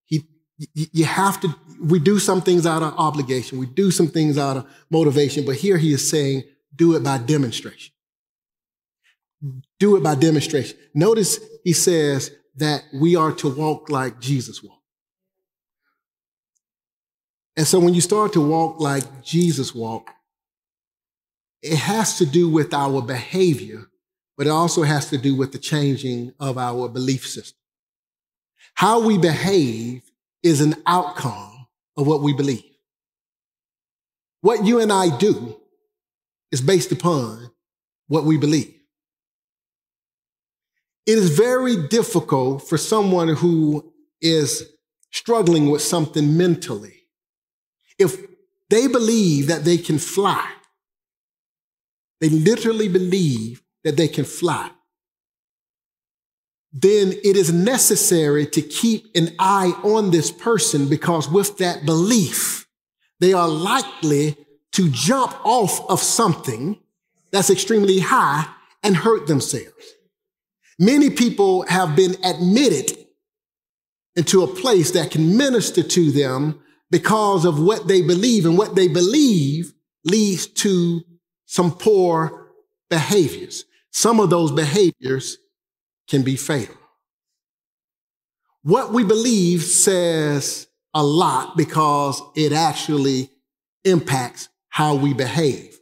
[0.06, 0.24] he,
[0.74, 3.58] you have to we do some things out of obligation.
[3.58, 5.46] We do some things out of motivation.
[5.46, 6.44] But here he is saying,
[6.76, 7.94] do it by demonstration.
[9.80, 10.78] Do it by demonstration.
[10.94, 14.82] Notice he says that we are to walk like Jesus walked.
[17.58, 20.10] And so when you start to walk like Jesus walked,
[21.62, 23.88] it has to do with our behavior,
[24.38, 27.58] but it also has to do with the changing of our belief system.
[28.74, 30.02] How we behave
[30.44, 31.68] is an outcome
[31.98, 32.64] of what we believe.
[34.42, 35.60] What you and I do
[36.52, 37.52] is based upon
[38.08, 38.81] what we believe.
[41.06, 43.92] It is very difficult for someone who
[44.22, 44.64] is
[45.12, 46.94] struggling with something mentally.
[47.98, 48.18] If
[48.70, 50.48] they believe that they can fly,
[52.20, 54.72] they literally believe that they can fly
[56.74, 62.66] then it is necessary to keep an eye on this person because with that belief,
[63.20, 64.38] they are likely
[64.72, 66.80] to jump off of something
[67.32, 68.46] that's extremely high
[68.84, 69.96] and hurt themselves.
[70.82, 72.98] Many people have been admitted
[74.16, 76.60] into a place that can minister to them
[76.90, 79.74] because of what they believe, and what they believe
[80.04, 81.04] leads to
[81.46, 82.48] some poor
[82.90, 83.66] behaviors.
[83.92, 85.38] Some of those behaviors
[86.10, 86.76] can be fatal.
[88.64, 90.66] What we believe says
[90.96, 93.30] a lot because it actually
[93.84, 95.78] impacts how we behave.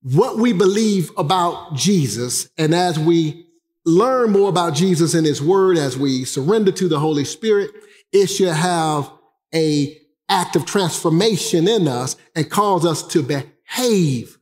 [0.00, 3.47] What we believe about Jesus, and as we
[3.88, 7.70] learn more about Jesus and his word, as we surrender to the Holy Spirit,
[8.12, 9.10] it should have
[9.54, 14.38] a act of transformation in us and cause us to behave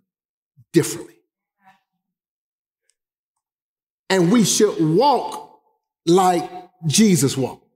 [0.72, 1.14] differently.
[4.11, 5.61] And we should walk
[6.07, 6.51] like
[6.86, 7.66] Jesus walked,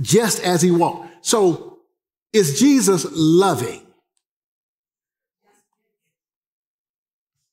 [0.00, 1.26] just as he walked.
[1.26, 1.78] So
[2.32, 3.86] is Jesus loving?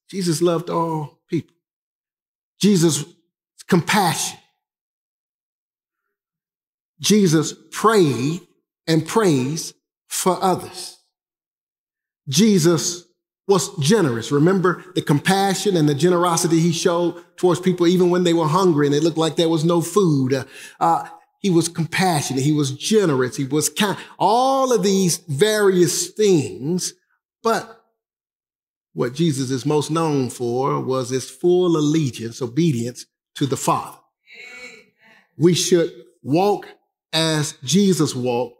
[0.09, 1.55] Jesus loved all people.
[2.59, 3.03] Jesus
[3.67, 4.39] compassion.
[6.99, 8.41] Jesus prayed
[8.87, 9.73] and prays
[10.07, 10.97] for others.
[12.27, 13.05] Jesus
[13.47, 14.31] was generous.
[14.31, 18.87] Remember the compassion and the generosity he showed towards people even when they were hungry
[18.87, 20.45] and it looked like there was no food.
[20.79, 21.07] Uh,
[21.39, 22.43] he was compassionate.
[22.43, 23.37] He was generous.
[23.37, 23.97] He was kind.
[24.17, 26.93] All of these various things.
[27.43, 27.81] But
[28.93, 33.05] what Jesus is most known for was his full allegiance, obedience
[33.37, 33.97] to the Father.
[35.37, 35.91] We should
[36.23, 36.67] walk
[37.13, 38.55] as Jesus walked.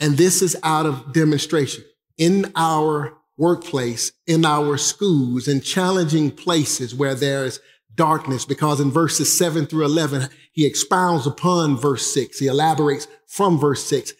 [0.00, 1.84] And this is out of demonstration
[2.16, 7.60] in our workplace, in our schools, in challenging places where there is
[7.94, 12.38] darkness, because in verses seven through 11, he expounds upon verse six.
[12.38, 14.12] He elaborates from verse six.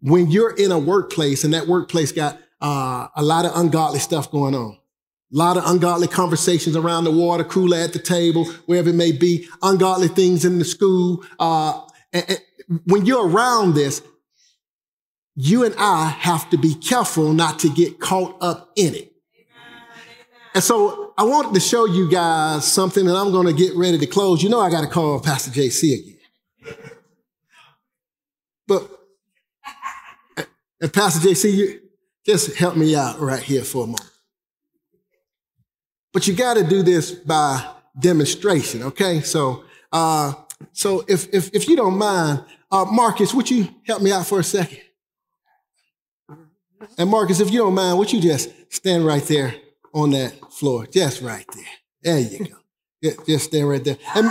[0.00, 4.30] When you're in a workplace and that workplace got uh, a lot of ungodly stuff
[4.30, 4.78] going on,
[5.34, 9.10] a lot of ungodly conversations around the water cooler at the table, wherever it may
[9.10, 11.24] be, ungodly things in the school.
[11.40, 11.80] Uh,
[12.12, 12.24] and,
[12.68, 14.00] and when you're around this,
[15.34, 19.12] you and I have to be careful not to get caught up in it.
[20.54, 23.98] And so I wanted to show you guys something, and I'm going to get ready
[23.98, 24.40] to close.
[24.40, 26.76] You know, I got to call Pastor JC again.
[28.68, 28.88] But,
[30.80, 31.80] And Pastor JC, you
[32.24, 34.13] just help me out right here for a moment.
[36.14, 39.20] But you got to do this by demonstration, okay?
[39.20, 40.32] So, uh,
[40.72, 44.38] so if if if you don't mind, uh, Marcus, would you help me out for
[44.38, 44.78] a second?
[46.96, 49.56] And Marcus, if you don't mind, would you just stand right there
[49.92, 51.64] on that floor, just right there?
[52.02, 52.56] There you go.
[53.02, 53.96] Just, just stand right there.
[54.14, 54.26] And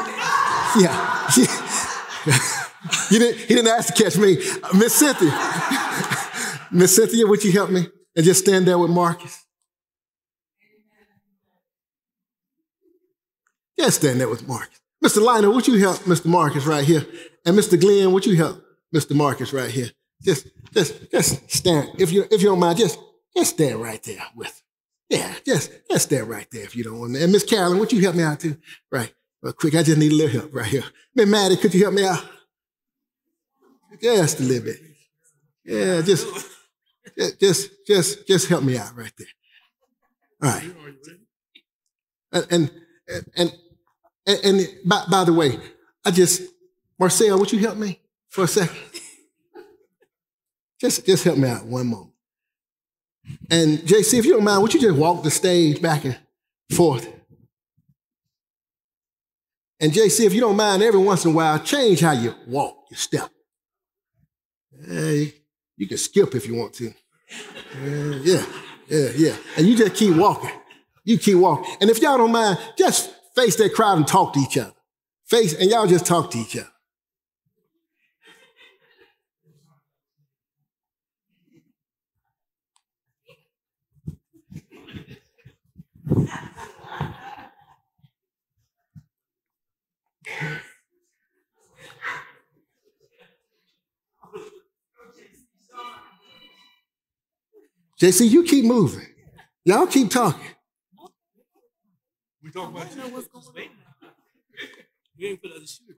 [0.79, 1.29] yeah,
[3.11, 3.39] you didn't.
[3.39, 4.37] He didn't ask to catch me,
[4.73, 5.31] Miss Cynthia.
[6.71, 9.42] Miss Cynthia, would you help me and just stand there with Marcus?
[13.77, 14.79] Just stand there with Marcus.
[15.03, 15.21] Mr.
[15.21, 16.25] Lionel, would you help Mr.
[16.25, 17.05] Marcus right here?
[17.45, 17.79] And Mr.
[17.79, 18.63] Glenn, would you help
[18.95, 19.15] Mr.
[19.15, 19.89] Marcus right here?
[20.23, 21.89] Just, just, just stand.
[21.99, 22.97] If you, if you don't mind, just,
[23.35, 24.61] just stand right there with.
[25.09, 27.17] Yeah, just, just stand right there if you don't want.
[27.17, 28.55] And Miss Carolyn, would you help me out too?
[28.91, 29.75] Right, well, quick.
[29.75, 30.83] I just need a little help right here.
[31.13, 32.23] Miss Maddie, could you help me out?
[34.01, 34.77] Just a little bit.
[35.65, 36.27] Yeah, just,
[37.39, 39.27] just, just, just help me out right there.
[40.41, 40.71] All right.
[42.31, 42.71] And, and,
[43.35, 43.53] and
[44.25, 45.59] and, and by, by, the way,
[46.05, 46.41] I just,
[46.99, 47.99] Marcel, would you help me
[48.29, 48.77] for a second?
[50.79, 52.11] just, just help me out one moment.
[53.49, 56.17] And JC, if you don't mind, would you just walk the stage back and
[56.71, 57.07] forth?
[59.79, 62.85] And JC, if you don't mind, every once in a while, change how you walk,
[62.89, 63.29] your step.
[64.87, 65.33] Hey,
[65.77, 66.93] you can skip if you want to.
[68.23, 68.45] Yeah,
[68.87, 69.35] yeah, yeah.
[69.57, 70.51] And you just keep walking.
[71.03, 71.75] You keep walking.
[71.81, 74.73] And if y'all don't mind, just face that crowd and talk to each other.
[75.25, 76.67] Face, and y'all just talk to each other.
[98.01, 99.07] JC, you keep moving.
[99.63, 100.43] Y'all keep talking.
[102.43, 103.01] We talk about you.
[103.03, 103.63] What's going on?
[105.15, 105.95] You ain't put other shoes.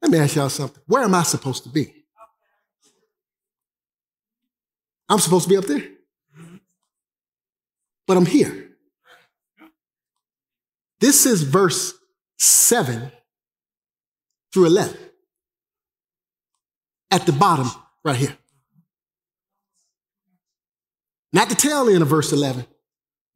[0.00, 0.82] Let me ask y'all something.
[0.86, 2.00] Where am I supposed to be?
[5.06, 5.86] I'm supposed to be up there.
[8.06, 8.70] But I'm here.
[10.98, 11.94] This is verse
[12.38, 13.12] 7
[14.52, 14.96] through 11.
[17.10, 17.70] At the bottom,
[18.02, 18.36] right here.
[21.32, 22.66] Not the tail end of verse 11,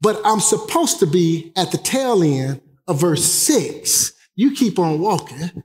[0.05, 4.13] but I'm supposed to be at the tail end of verse 6.
[4.37, 5.65] You keep on walking.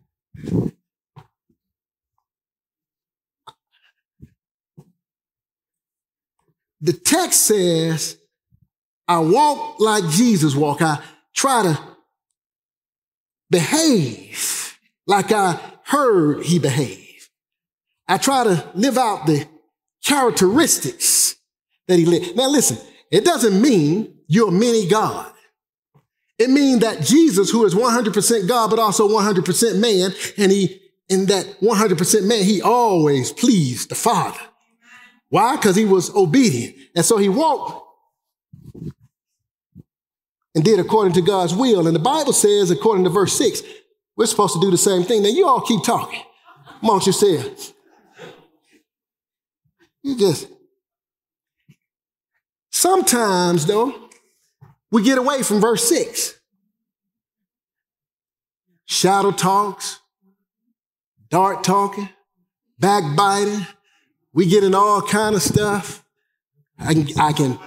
[6.79, 8.17] The text says,
[9.09, 10.81] I walk like Jesus walk.
[10.81, 11.03] I
[11.35, 11.79] try to
[13.49, 17.27] behave like I heard he behaved.
[18.07, 19.45] I try to live out the
[20.01, 21.35] characteristics
[21.89, 22.37] that he lived.
[22.37, 22.77] Now listen,
[23.11, 25.33] it doesn't mean you're mini God.
[26.37, 31.25] It means that Jesus, who is 100% God, but also 100% man, and he, in
[31.25, 34.39] that 100% man, he always pleased the Father.
[35.29, 35.57] Why?
[35.57, 36.75] Because he was obedient.
[36.95, 37.87] And so he walked
[40.55, 41.87] and did according to God's will.
[41.87, 43.61] And the Bible says, according to verse 6,
[44.15, 45.23] we're supposed to do the same thing.
[45.23, 46.21] Now, you all keep talking
[46.81, 47.73] amongst yourselves.
[50.03, 50.47] You just,
[52.71, 54.08] sometimes though,
[54.91, 56.35] we get away from verse 6.
[58.85, 59.99] Shadow talks,
[61.29, 62.09] dark talking,
[62.79, 63.67] backbiting.
[64.33, 66.03] We get in all kind of stuff.
[66.79, 67.59] I can, I can,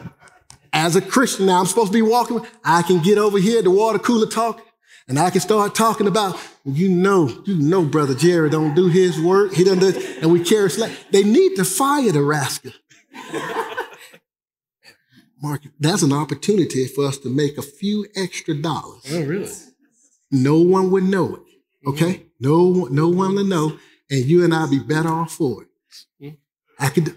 [0.72, 2.44] as a Christian now, I'm supposed to be walking.
[2.64, 4.64] I can get over here the water cooler talking,
[5.06, 9.20] and I can start talking about, you know, you know, brother Jerry don't do his
[9.20, 9.52] work.
[9.52, 10.90] He doesn't do, it, and we carry slack.
[11.12, 12.72] They need to fire the rascal.
[15.42, 19.02] Mark, that's an opportunity for us to make a few extra dollars.
[19.10, 19.50] Oh, really?
[20.30, 21.42] No one would know it.
[21.88, 22.14] Okay?
[22.14, 22.26] Mm-hmm.
[22.38, 23.76] No, no one would know,
[24.08, 25.68] and you and I be better off for it.
[26.22, 26.36] Mm-hmm.
[26.78, 27.16] I could.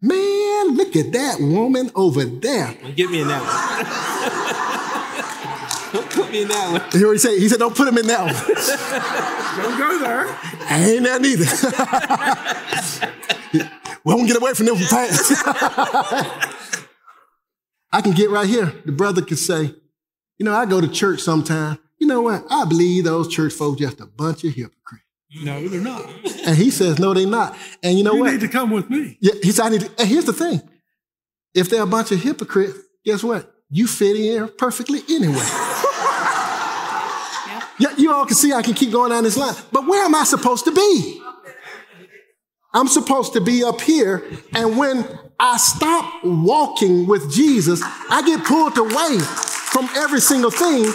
[0.00, 2.74] Man, look at that woman over there.
[2.94, 4.80] Get me in that one.
[5.94, 6.90] Don't put me in that one.
[6.92, 8.34] He already said, he said, don't put him in that one.
[9.62, 10.26] don't go there.
[10.68, 11.44] I ain't that neither.
[14.04, 16.50] we won't get away from them fast.
[17.94, 18.72] I can get right here.
[18.84, 19.72] The brother could say,
[20.38, 21.78] you know, I go to church sometime.
[22.00, 22.44] You know what?
[22.50, 25.04] I believe those church folks just a bunch of hypocrites.
[25.44, 26.04] No, they're not.
[26.44, 27.56] And he says, no, they're not.
[27.84, 28.26] And you know you what?
[28.26, 29.16] You need to come with me.
[29.20, 30.60] Yeah, he said, I need to, and here's the thing.
[31.54, 33.48] If they're a bunch of hypocrites, guess what?
[33.70, 35.34] You fit in perfectly anyway.
[35.36, 35.84] yeah.
[37.78, 39.54] yeah, you all can see I can keep going down this line.
[39.70, 41.22] But where am I supposed to be?
[42.74, 44.24] I'm supposed to be up here.
[44.54, 45.06] And when
[45.38, 50.92] I stop walking with Jesus, I get pulled away from every single thing,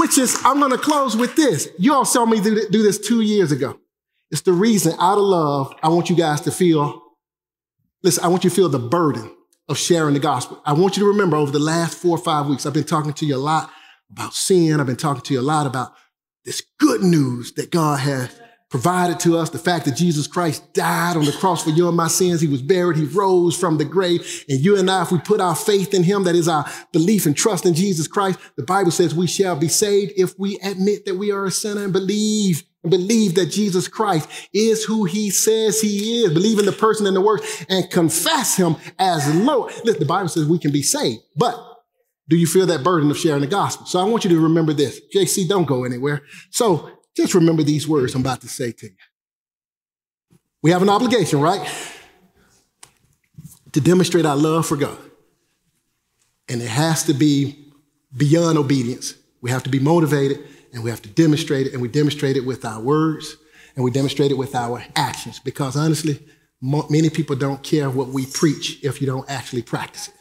[0.00, 1.68] which is, I'm going to close with this.
[1.78, 3.78] You all saw me do this two years ago.
[4.30, 7.02] It's the reason, out of love, I want you guys to feel,
[8.02, 9.30] listen, I want you to feel the burden
[9.68, 10.60] of sharing the gospel.
[10.64, 13.12] I want you to remember over the last four or five weeks, I've been talking
[13.12, 13.70] to you a lot
[14.10, 14.80] about sin.
[14.80, 15.92] I've been talking to you a lot about
[16.44, 18.40] this good news that God has
[18.70, 21.96] provided to us, the fact that Jesus Christ died on the cross for you and
[21.96, 22.40] my sins.
[22.40, 22.96] He was buried.
[22.96, 24.44] He rose from the grave.
[24.48, 27.26] And you and I, if we put our faith in him, that is our belief
[27.26, 31.04] and trust in Jesus Christ, the Bible says we shall be saved if we admit
[31.04, 35.30] that we are a sinner and believe and believe that Jesus Christ is who he
[35.30, 36.32] says he is.
[36.32, 39.72] Believe in the person and the work and confess him as Lord.
[39.84, 41.58] Listen, the Bible says we can be saved, but
[42.28, 43.86] do you feel that burden of sharing the gospel?
[43.86, 45.00] So I want you to remember this.
[45.14, 46.22] JC, don't go anywhere.
[46.50, 48.92] So just remember these words I'm about to say to you.
[50.62, 51.66] We have an obligation, right?
[53.72, 54.98] To demonstrate our love for God.
[56.48, 57.72] And it has to be
[58.16, 59.14] beyond obedience.
[59.40, 62.44] We have to be motivated and we have to demonstrate it, and we demonstrate it
[62.44, 63.36] with our words
[63.76, 65.38] and we demonstrate it with our actions.
[65.38, 66.20] Because honestly,
[66.60, 70.14] many people don't care what we preach if you don't actually practice it.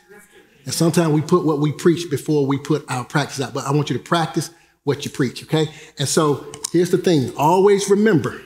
[0.66, 3.54] And sometimes we put what we preach before we put our practice out.
[3.54, 4.50] But I want you to practice
[4.86, 5.68] what you preach, okay?
[6.00, 8.40] And so here's the thing always remember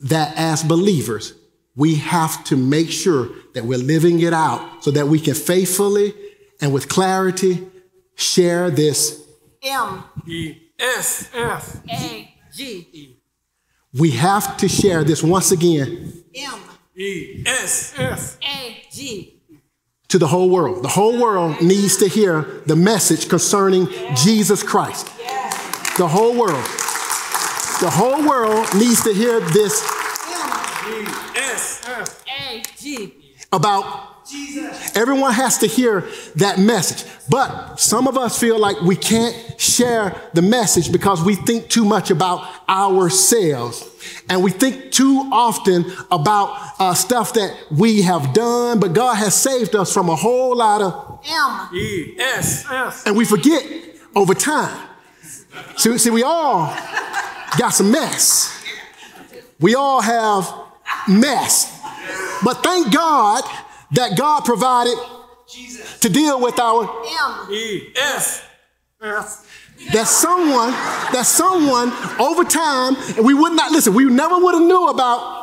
[0.00, 1.34] that as believers,
[1.76, 6.14] we have to make sure that we're living it out so that we can faithfully
[6.60, 7.66] and with clarity
[8.14, 9.20] share this.
[9.62, 13.18] M E S S A G
[13.94, 16.60] We have to share this once again M
[16.96, 18.38] E S S.
[18.42, 19.41] A G
[20.12, 20.84] to the whole world.
[20.84, 25.06] The whole world needs to hear the message concerning Jesus Christ.
[25.96, 26.62] The whole world.
[27.80, 29.82] The whole world needs to hear this
[33.52, 34.94] about Jesus.
[34.94, 36.06] Everyone has to hear
[36.36, 37.10] that message.
[37.30, 41.86] But some of us feel like we can't share the message because we think too
[41.86, 43.91] much about ourselves.
[44.28, 49.34] And we think too often about uh, stuff that we have done, but God has
[49.34, 53.06] saved us from a whole lot of, M E S S.
[53.06, 53.64] and we forget
[54.14, 54.88] over time.
[55.76, 56.66] See, see we all
[57.58, 58.64] got some mess.
[59.60, 60.52] We all have
[61.08, 61.80] mess.
[62.42, 63.44] But thank God
[63.92, 64.96] that God provided
[65.48, 66.00] Jesus.
[66.00, 68.42] to deal with our M E S S.
[69.02, 70.70] that someone
[71.12, 71.90] that someone
[72.20, 75.40] over time and we would not listen we never would have knew about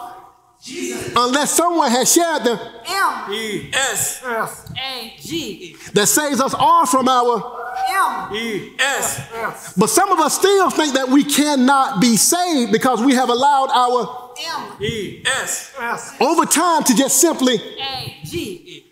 [0.64, 1.12] Jesus.
[1.16, 2.54] unless someone had shared the
[2.88, 4.72] M E S S.
[4.82, 9.74] A G that saves us all from our M E S S.
[9.76, 13.70] but some of us still think that we cannot be saved because we have allowed
[13.72, 16.16] our M E S S.
[16.22, 18.86] over time to just simply A G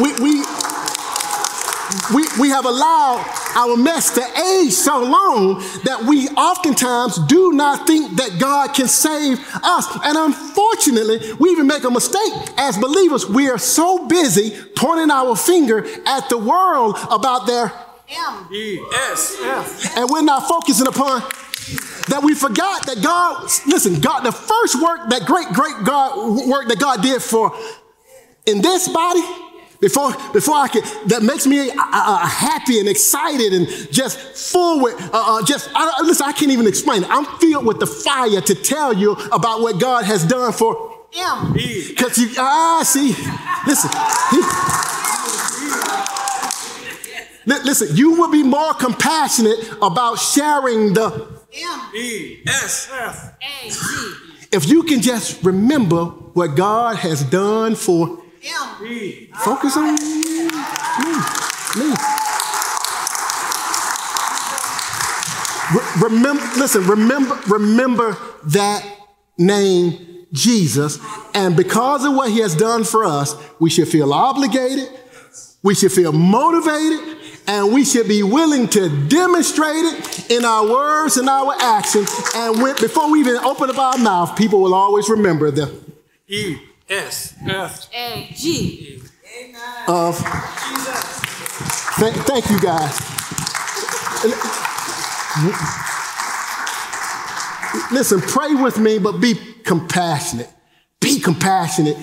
[0.00, 0.44] we, we,
[2.14, 3.24] we, we have allowed
[3.54, 8.88] our mess to age so long that we oftentimes do not think that God can
[8.88, 9.86] save us.
[10.04, 13.26] And unfortunately, we even make a mistake as believers.
[13.26, 17.72] We are so busy pointing our finger at the world about their,
[18.08, 18.78] M E
[19.96, 21.22] and we're not focusing upon
[22.08, 26.68] that we forgot that God, listen, God, the first work, that great, great God work
[26.68, 27.52] that God did for
[28.46, 29.22] in this body,
[29.80, 34.18] before, before I can, that makes me uh, uh, happy and excited and just
[34.52, 37.10] full with, uh, uh, just, I, listen, I can't even explain it.
[37.10, 41.56] I'm filled with the fire to tell you about what God has done for, M
[41.58, 43.08] E because you, ah, see,
[43.66, 43.90] listen,
[44.30, 44.42] he-
[47.48, 53.30] Li- listen, you will be more compassionate about sharing the, M E S S.
[53.40, 54.12] A G
[54.52, 58.22] if you can just remember what God has done for,
[59.44, 60.48] Focus on me,
[61.76, 61.94] me.
[66.00, 68.16] Remember, listen, remember, remember
[68.46, 68.84] that
[69.36, 70.98] name, Jesus.
[71.34, 74.88] And because of what he has done for us, we should feel obligated,
[75.62, 77.16] we should feel motivated,
[77.48, 82.08] and we should be willing to demonstrate it in our words and our actions.
[82.34, 85.74] And when, before we even open up our mouth, people will always remember the
[86.28, 86.58] E
[86.88, 87.88] S S.
[87.94, 89.00] A G
[89.88, 90.16] of.
[91.98, 93.00] Thank, thank you guys.
[97.92, 99.34] Listen, pray with me, but be
[99.64, 100.50] compassionate.
[101.00, 101.96] Be compassionate.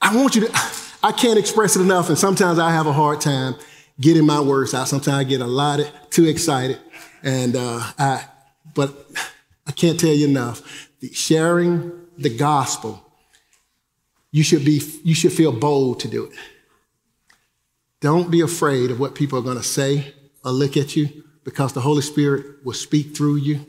[0.00, 0.60] I want you to,
[1.02, 3.54] I can't express it enough, and sometimes I have a hard time
[4.00, 4.88] getting my words out.
[4.88, 6.78] Sometimes I get a lot of, too excited,
[7.22, 8.24] and uh, I,
[8.74, 9.06] but
[9.66, 10.90] I can't tell you enough.
[11.02, 13.11] the sharing the gospel,
[14.32, 16.32] you should be you should feel bold to do it.
[18.00, 20.12] Don't be afraid of what people are going to say
[20.44, 23.64] or look at you because the Holy Spirit will speak through you.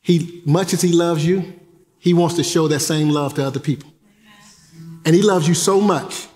[0.00, 1.60] He much as he loves you,
[1.98, 3.92] he wants to show that same love to other people.
[5.04, 6.28] And he loves you so much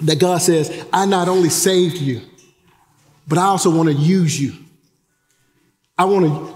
[0.00, 2.20] that God says, I not only saved you,
[3.28, 4.54] but I also want to use you.
[5.96, 6.54] I want to,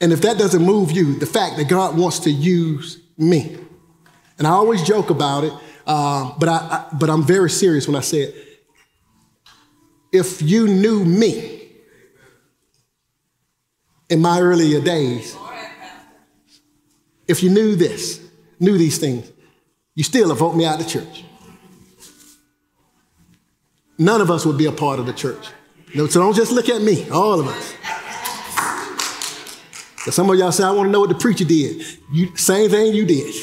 [0.00, 3.56] and if that doesn't move you, the fact that God wants to use me.
[4.38, 5.52] And I always joke about it,
[5.86, 8.34] uh, but, I, I, but I'm very serious when I say it.
[10.12, 11.68] If you knew me
[14.08, 15.36] in my earlier days,
[17.26, 18.20] if you knew this,
[18.60, 19.30] knew these things,
[19.94, 21.24] you still have voted me out of the church.
[23.98, 25.48] None of us would be a part of the church.
[25.94, 27.74] So don't just look at me, all of us.
[30.14, 31.84] Some of y'all say, I want to know what the preacher did.
[32.12, 33.34] You, same thing you did.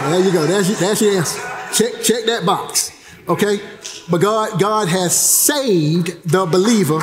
[0.00, 0.46] There you go.
[0.46, 1.40] That's, that's your answer.
[1.72, 2.92] Check, check that box.
[3.28, 3.60] Okay?
[4.10, 7.00] But God, God has saved the believer.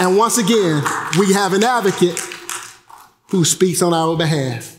[0.00, 0.82] And once again,
[1.18, 2.18] we have an advocate
[3.30, 4.78] who speaks on our behalf.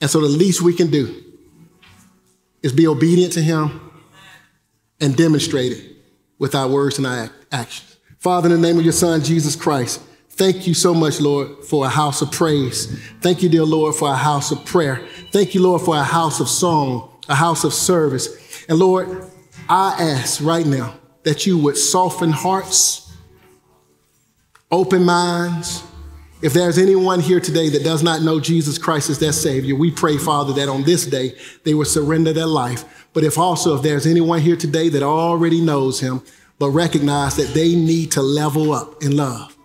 [0.00, 1.24] And so the least we can do
[2.62, 3.80] is be obedient to him
[5.00, 5.96] and demonstrate it
[6.38, 7.96] with our words and our actions.
[8.18, 10.02] Father, in the name of your Son, Jesus Christ,
[10.38, 12.86] thank you so much, Lord, for a house of praise.
[13.20, 15.04] Thank you, dear Lord, for a house of prayer.
[15.32, 18.64] Thank you, Lord, for a house of song, a house of service.
[18.68, 19.24] And Lord,
[19.68, 23.12] I ask right now that you would soften hearts,
[24.70, 25.82] open minds.
[26.40, 29.90] If there's anyone here today that does not know Jesus Christ as their Savior, we
[29.90, 31.34] pray, Father, that on this day
[31.64, 35.60] they would surrender their life but if also, if there's anyone here today that already
[35.60, 36.22] knows him,
[36.60, 39.57] but recognize that they need to level up in love,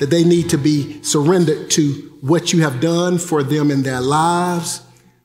[0.00, 4.00] that they need to be surrendered to what you have done for them in their
[4.00, 4.82] lives,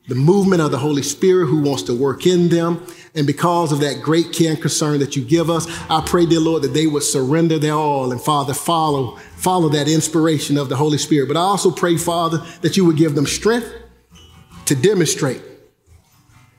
[0.09, 2.85] the movement of the Holy Spirit who wants to work in them.
[3.15, 6.41] And because of that great care and concern that you give us, I pray, dear
[6.41, 10.75] Lord, that they would surrender their all and Father, follow, follow that inspiration of the
[10.75, 11.29] Holy Spirit.
[11.29, 13.73] But I also pray, Father, that you would give them strength
[14.65, 15.41] to demonstrate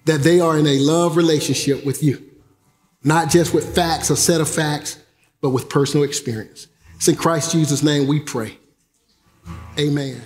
[0.06, 2.24] that they are in a love relationship with you,
[3.04, 4.98] not just with facts, a set of facts,
[5.42, 6.68] but with personal experience.
[6.96, 8.58] It's in Christ Jesus' name we pray.
[9.78, 10.22] Amen.